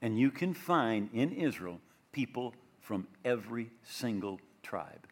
and 0.00 0.18
you 0.18 0.32
can 0.32 0.54
find 0.54 1.10
in 1.12 1.32
Israel 1.32 1.80
people 2.12 2.54
from 2.80 3.06
every 3.24 3.70
single 3.84 4.40
tribe. 4.62 5.06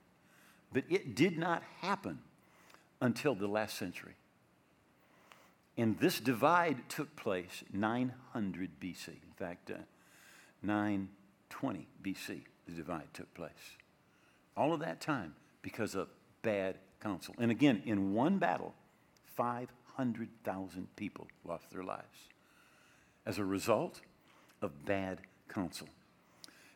But 0.73 0.85
it 0.89 1.15
did 1.15 1.37
not 1.37 1.63
happen 1.81 2.21
until 3.01 3.35
the 3.35 3.49
last 3.49 3.77
century. 3.77 4.15
And 5.77 5.99
this 5.99 6.21
divide 6.21 6.89
took 6.89 7.17
place 7.17 7.65
900 7.73 8.81
BC. 8.81 9.09
In 9.09 9.33
fact, 9.37 9.71
uh, 9.71 9.77
920 10.63 11.87
BC, 12.03 12.43
the 12.67 12.73
divide 12.73 13.13
took 13.15 13.33
place. 13.35 13.77
All 14.57 14.73
of 14.73 14.81
that 14.81 15.01
time 15.01 15.35
because 15.63 15.95
of 15.95 16.09
bad 16.43 16.77
counsel. 17.01 17.35
And 17.39 17.51
again, 17.51 17.83
in 17.87 18.13
one 18.15 18.39
battle, 18.39 18.75
500,000 19.37 20.97
people 20.97 21.27
lost 21.45 21.71
their 21.71 21.83
lives 21.83 22.29
as 23.25 23.39
a 23.39 23.45
result 23.45 24.01
of 24.61 24.85
bad 24.85 25.21
counsel. 25.49 25.89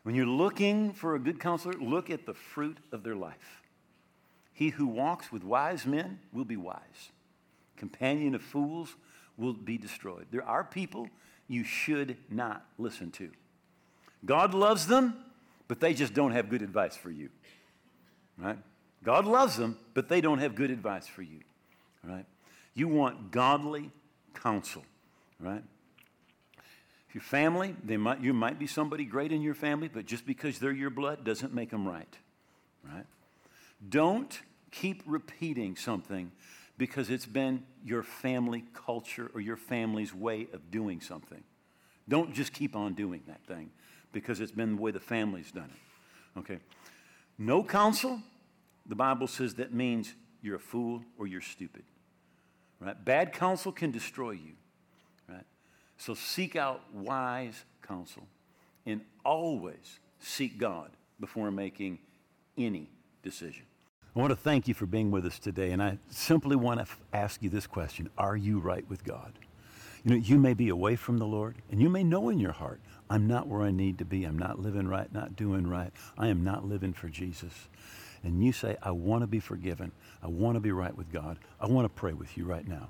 When 0.03 0.15
you're 0.15 0.25
looking 0.25 0.93
for 0.93 1.15
a 1.15 1.19
good 1.19 1.39
counselor, 1.39 1.73
look 1.73 2.09
at 2.09 2.25
the 2.25 2.33
fruit 2.33 2.77
of 2.91 3.03
their 3.03 3.15
life. 3.15 3.61
He 4.55 4.69
who 4.69 4.87
walks 4.87 5.33
with 5.33 5.43
wise 5.43 5.85
men 5.85 6.19
will 6.31 6.45
be 6.45 6.55
wise. 6.55 7.11
Companion 7.75 8.33
of 8.33 8.41
fools 8.41 8.95
will 9.35 9.53
be 9.53 9.77
destroyed. 9.77 10.27
There 10.31 10.45
are 10.45 10.63
people 10.63 11.09
you 11.49 11.65
should 11.65 12.15
not 12.29 12.65
listen 12.77 13.11
to. 13.11 13.29
God 14.25 14.53
loves 14.53 14.87
them, 14.87 15.17
but 15.67 15.81
they 15.81 15.93
just 15.93 16.13
don't 16.13 16.31
have 16.31 16.49
good 16.49 16.61
advice 16.61 16.95
for 16.95 17.11
you. 17.11 17.29
Right? 18.37 18.57
God 19.03 19.25
loves 19.25 19.57
them, 19.57 19.77
but 19.93 20.07
they 20.07 20.21
don't 20.21 20.39
have 20.39 20.55
good 20.55 20.71
advice 20.71 21.05
for 21.05 21.21
you. 21.21 21.41
Right? 22.01 22.25
You 22.73 22.87
want 22.87 23.31
godly 23.31 23.91
counsel, 24.33 24.85
right? 25.37 25.63
If 27.09 27.15
your 27.15 27.21
family, 27.21 27.75
they 27.83 27.97
might, 27.97 28.21
you 28.21 28.33
might 28.33 28.57
be 28.57 28.67
somebody 28.67 29.03
great 29.03 29.33
in 29.33 29.41
your 29.41 29.53
family, 29.53 29.89
but 29.89 30.05
just 30.05 30.25
because 30.25 30.59
they're 30.59 30.71
your 30.71 30.89
blood 30.89 31.25
doesn't 31.25 31.53
make 31.53 31.71
them 31.71 31.85
right, 31.85 32.17
right? 32.83 33.05
Don't 33.89 34.39
keep 34.71 35.03
repeating 35.05 35.75
something 35.75 36.31
because 36.77 37.09
it's 37.09 37.25
been 37.25 37.63
your 37.83 38.03
family 38.03 38.65
culture 38.73 39.31
or 39.33 39.41
your 39.41 39.57
family's 39.57 40.13
way 40.13 40.47
of 40.53 40.71
doing 40.71 41.01
something. 41.01 41.43
Don't 42.07 42.33
just 42.33 42.53
keep 42.53 42.75
on 42.75 42.93
doing 42.93 43.23
that 43.27 43.43
thing 43.45 43.71
because 44.11 44.39
it's 44.39 44.51
been 44.51 44.75
the 44.75 44.81
way 44.81 44.91
the 44.91 44.99
family's 44.99 45.51
done 45.51 45.69
it. 45.69 46.39
Okay? 46.39 46.59
No 47.37 47.63
counsel, 47.63 48.21
the 48.85 48.95
Bible 48.95 49.27
says 49.27 49.55
that 49.55 49.73
means 49.73 50.13
you're 50.41 50.57
a 50.57 50.59
fool 50.59 51.03
or 51.17 51.27
you're 51.27 51.41
stupid. 51.41 51.83
Right? 52.79 53.03
Bad 53.03 53.33
counsel 53.33 53.71
can 53.71 53.91
destroy 53.91 54.31
you. 54.31 54.53
Right? 55.27 55.45
So 55.97 56.13
seek 56.13 56.55
out 56.55 56.81
wise 56.93 57.63
counsel 57.81 58.27
and 58.85 59.01
always 59.23 59.99
seek 60.19 60.57
God 60.57 60.91
before 61.19 61.49
making 61.51 61.99
any 62.57 62.89
decision. 63.23 63.65
I 64.15 64.19
want 64.19 64.31
to 64.31 64.37
thank 64.37 64.67
you 64.69 64.73
for 64.73 64.85
being 64.85 65.11
with 65.11 65.25
us 65.25 65.39
today, 65.39 65.71
and 65.71 65.83
I 65.83 65.97
simply 66.09 66.55
want 66.55 66.79
to 66.79 66.83
f- 66.83 67.01
ask 67.11 67.43
you 67.43 67.49
this 67.49 67.67
question 67.67 68.09
Are 68.17 68.37
you 68.37 68.59
right 68.59 68.87
with 68.89 69.03
God? 69.03 69.33
You 70.05 70.11
know, 70.11 70.17
you 70.17 70.37
may 70.37 70.53
be 70.53 70.69
away 70.69 70.95
from 70.95 71.17
the 71.17 71.25
Lord, 71.25 71.55
and 71.69 71.81
you 71.81 71.89
may 71.89 72.03
know 72.03 72.29
in 72.29 72.39
your 72.39 72.53
heart, 72.53 72.79
I'm 73.09 73.27
not 73.27 73.47
where 73.47 73.61
I 73.61 73.71
need 73.71 73.97
to 73.97 74.05
be. 74.05 74.23
I'm 74.23 74.39
not 74.39 74.59
living 74.59 74.87
right, 74.87 75.11
not 75.11 75.35
doing 75.35 75.67
right. 75.67 75.91
I 76.17 76.27
am 76.27 76.43
not 76.43 76.65
living 76.65 76.93
for 76.93 77.09
Jesus. 77.09 77.67
And 78.23 78.43
you 78.43 78.53
say, 78.53 78.77
I 78.81 78.91
want 78.91 79.21
to 79.23 79.27
be 79.27 79.39
forgiven. 79.39 79.91
I 80.23 80.27
want 80.27 80.55
to 80.55 80.59
be 80.61 80.71
right 80.71 80.95
with 80.95 81.11
God. 81.11 81.37
I 81.59 81.67
want 81.67 81.85
to 81.85 81.89
pray 81.89 82.13
with 82.13 82.37
you 82.37 82.45
right 82.45 82.67
now. 82.67 82.89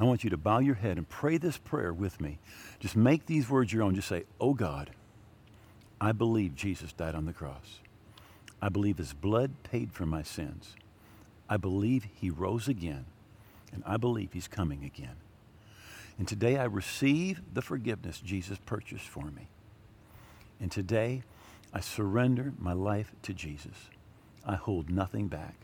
I 0.00 0.04
want 0.04 0.24
you 0.24 0.30
to 0.30 0.36
bow 0.36 0.58
your 0.58 0.74
head 0.74 0.96
and 0.96 1.08
pray 1.08 1.36
this 1.36 1.58
prayer 1.58 1.92
with 1.92 2.20
me. 2.20 2.38
Just 2.80 2.96
make 2.96 3.26
these 3.26 3.48
words 3.48 3.72
your 3.72 3.82
own. 3.82 3.94
Just 3.94 4.08
say, 4.08 4.24
Oh 4.40 4.54
God, 4.54 4.90
I 6.00 6.12
believe 6.12 6.56
Jesus 6.56 6.92
died 6.92 7.14
on 7.14 7.26
the 7.26 7.32
cross. 7.32 7.80
I 8.62 8.68
believe 8.68 8.98
his 8.98 9.12
blood 9.12 9.64
paid 9.64 9.92
for 9.92 10.06
my 10.06 10.22
sins. 10.22 10.76
I 11.48 11.56
believe 11.56 12.06
he 12.14 12.30
rose 12.30 12.68
again, 12.68 13.06
and 13.72 13.82
I 13.84 13.96
believe 13.96 14.32
he's 14.32 14.46
coming 14.46 14.84
again. 14.84 15.16
And 16.16 16.28
today 16.28 16.56
I 16.56 16.64
receive 16.64 17.42
the 17.52 17.60
forgiveness 17.60 18.20
Jesus 18.20 18.58
purchased 18.64 19.08
for 19.08 19.24
me. 19.24 19.48
And 20.60 20.70
today 20.70 21.24
I 21.74 21.80
surrender 21.80 22.52
my 22.56 22.72
life 22.72 23.12
to 23.22 23.34
Jesus. 23.34 23.90
I 24.46 24.54
hold 24.54 24.88
nothing 24.88 25.26
back. 25.26 25.56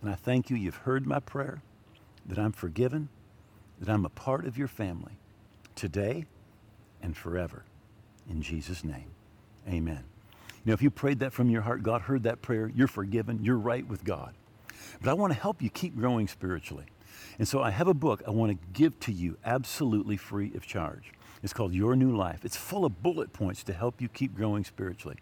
And 0.00 0.10
I 0.10 0.14
thank 0.14 0.50
you, 0.50 0.56
you've 0.56 0.78
heard 0.78 1.06
my 1.06 1.20
prayer, 1.20 1.62
that 2.26 2.38
I'm 2.38 2.52
forgiven, 2.52 3.08
that 3.78 3.88
I'm 3.88 4.04
a 4.04 4.10
part 4.10 4.44
of 4.44 4.58
your 4.58 4.68
family 4.68 5.12
today 5.76 6.26
and 7.00 7.16
forever. 7.16 7.64
In 8.28 8.42
Jesus' 8.42 8.82
name, 8.82 9.10
amen. 9.68 10.11
Know, 10.64 10.72
if 10.72 10.82
you 10.82 10.90
prayed 10.90 11.18
that 11.20 11.32
from 11.32 11.50
your 11.50 11.62
heart, 11.62 11.82
God 11.82 12.02
heard 12.02 12.22
that 12.22 12.40
prayer, 12.40 12.70
you're 12.74 12.88
forgiven, 12.88 13.40
you're 13.42 13.58
right 13.58 13.86
with 13.86 14.04
God. 14.04 14.34
But 15.00 15.10
I 15.10 15.14
want 15.14 15.32
to 15.32 15.38
help 15.38 15.60
you 15.60 15.70
keep 15.70 15.96
growing 15.96 16.28
spiritually. 16.28 16.86
And 17.38 17.48
so 17.48 17.62
I 17.62 17.70
have 17.70 17.88
a 17.88 17.94
book 17.94 18.22
I 18.26 18.30
want 18.30 18.52
to 18.52 18.66
give 18.72 18.98
to 19.00 19.12
you 19.12 19.36
absolutely 19.44 20.16
free 20.16 20.52
of 20.54 20.66
charge. 20.66 21.12
It's 21.42 21.52
called 21.52 21.74
Your 21.74 21.96
New 21.96 22.16
Life. 22.16 22.44
It's 22.44 22.56
full 22.56 22.84
of 22.84 23.02
bullet 23.02 23.32
points 23.32 23.64
to 23.64 23.72
help 23.72 24.00
you 24.00 24.08
keep 24.08 24.36
growing 24.36 24.64
spiritually. 24.64 25.16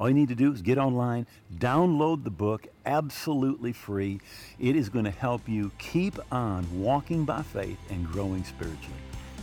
All 0.00 0.08
you 0.08 0.14
need 0.14 0.28
to 0.28 0.34
do 0.34 0.52
is 0.52 0.62
get 0.62 0.78
online, 0.78 1.26
download 1.56 2.24
the 2.24 2.30
book 2.30 2.68
absolutely 2.86 3.72
free. 3.72 4.20
It 4.58 4.76
is 4.76 4.88
going 4.88 5.04
to 5.04 5.10
help 5.10 5.48
you 5.48 5.72
keep 5.78 6.18
on 6.32 6.66
walking 6.80 7.24
by 7.24 7.42
faith 7.42 7.78
and 7.90 8.06
growing 8.06 8.44
spiritually. 8.44 8.96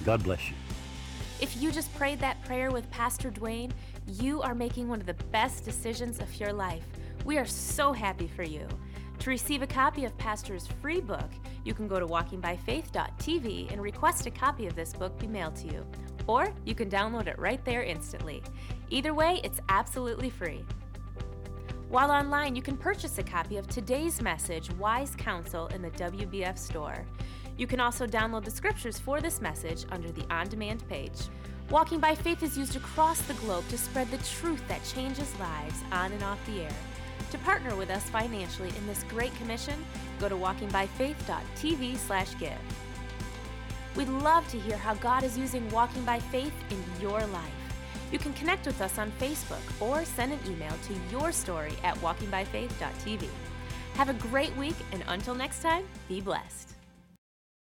God 0.06 0.24
bless 0.24 0.50
you. 0.50 0.56
If 1.42 1.62
you 1.62 1.72
just 1.72 1.94
prayed 1.96 2.20
that 2.22 2.42
prayer 2.46 2.72
with 2.72 2.90
Pastor 2.90 3.30
Duane, 3.30 3.74
you 4.08 4.42
are 4.42 4.56
making 4.56 4.88
one 4.88 5.00
of 5.00 5.08
the 5.08 5.16
best 5.32 5.66
decisions 5.66 6.20
of 6.20 6.40
your 6.40 6.54
life. 6.54 6.86
We 7.26 7.38
are 7.38 7.46
so 7.46 7.92
happy 7.92 8.28
for 8.28 8.44
you. 8.44 8.68
To 9.20 9.30
receive 9.30 9.62
a 9.62 9.68
copy 9.68 10.06
of 10.06 10.18
Pastor's 10.18 10.68
free 10.68 11.02
book, 11.02 11.30
you 11.64 11.74
can 11.74 11.88
go 11.88 12.00
to 12.00 12.06
walkingbyfaith.tv 12.06 13.72
and 13.72 13.82
request 13.82 14.26
a 14.28 14.32
copy 14.32 14.68
of 14.68 14.76
this 14.76 14.94
book 14.94 15.18
be 15.18 15.28
mailed 15.28 15.56
to 15.58 15.68
you. 15.68 15.86
Or 16.28 16.54
you 16.66 16.76
can 16.76 16.90
download 16.90 17.28
it 17.28 17.40
right 17.40 17.64
there 17.66 17.84
instantly. 17.84 18.44
Either 18.90 19.14
way, 19.14 19.42
it's 19.44 19.60
absolutely 19.70 20.30
free. 20.30 20.64
While 21.90 22.12
online, 22.12 22.56
you 22.56 22.62
can 22.62 22.78
purchase 22.78 23.18
a 23.20 23.24
copy 23.24 23.58
of 23.58 23.68
today's 23.68 24.22
message, 24.22 24.72
Wise 24.74 25.16
Counsel, 25.16 25.68
in 25.68 25.82
the 25.82 25.92
WBF 25.92 26.58
store. 26.58 27.06
You 27.58 27.68
can 27.68 27.80
also 27.80 28.06
download 28.06 28.44
the 28.44 28.52
scriptures 28.52 29.00
for 29.00 29.22
this 29.22 29.40
message 29.40 29.86
under 29.92 30.12
the 30.12 30.26
on 30.34 30.48
demand 30.50 30.88
page. 30.90 31.30
Walking 31.72 32.00
by 32.00 32.14
Faith 32.14 32.44
is 32.44 32.56
used 32.56 32.76
across 32.76 33.20
the 33.22 33.34
globe 33.36 33.68
to 33.70 33.78
spread 33.78 34.12
the 34.12 34.20
truth 34.20 34.62
that 34.68 34.84
changes 34.84 35.34
lives 35.40 35.82
on 35.92 36.12
and 36.12 36.22
off 36.24 36.38
the 36.46 36.62
air. 36.62 36.70
To 37.32 37.40
partner 37.40 37.76
with 37.76 37.90
us 37.90 38.08
financially 38.10 38.70
in 38.70 38.86
this 38.86 39.04
great 39.10 39.34
commission, 39.36 39.84
go 40.20 40.30
to 40.30 40.36
walkingbyfaith.tv/give. 40.36 42.60
We'd 43.96 44.10
love 44.10 44.48
to 44.50 44.60
hear 44.60 44.78
how 44.78 44.94
God 44.96 45.24
is 45.24 45.40
using 45.40 45.68
Walking 45.72 46.04
by 46.04 46.20
Faith 46.20 46.54
in 46.70 46.84
your 47.02 47.26
life. 47.28 47.52
You 48.12 48.20
can 48.20 48.34
connect 48.34 48.68
with 48.68 48.80
us 48.80 49.00
on 49.00 49.12
Facebook 49.14 49.64
or 49.82 50.06
send 50.06 50.34
an 50.34 50.40
email 50.46 50.74
to 50.88 50.94
your 51.12 51.32
story 51.32 51.74
at 51.84 51.98
walkingbyfaith.tv. 51.98 53.28
Have 53.96 54.10
a 54.10 54.14
great 54.14 54.56
week, 54.56 54.76
and 54.92 55.04
until 55.08 55.34
next 55.34 55.64
time, 55.64 55.88
be 56.08 56.22
blessed. 56.22 56.75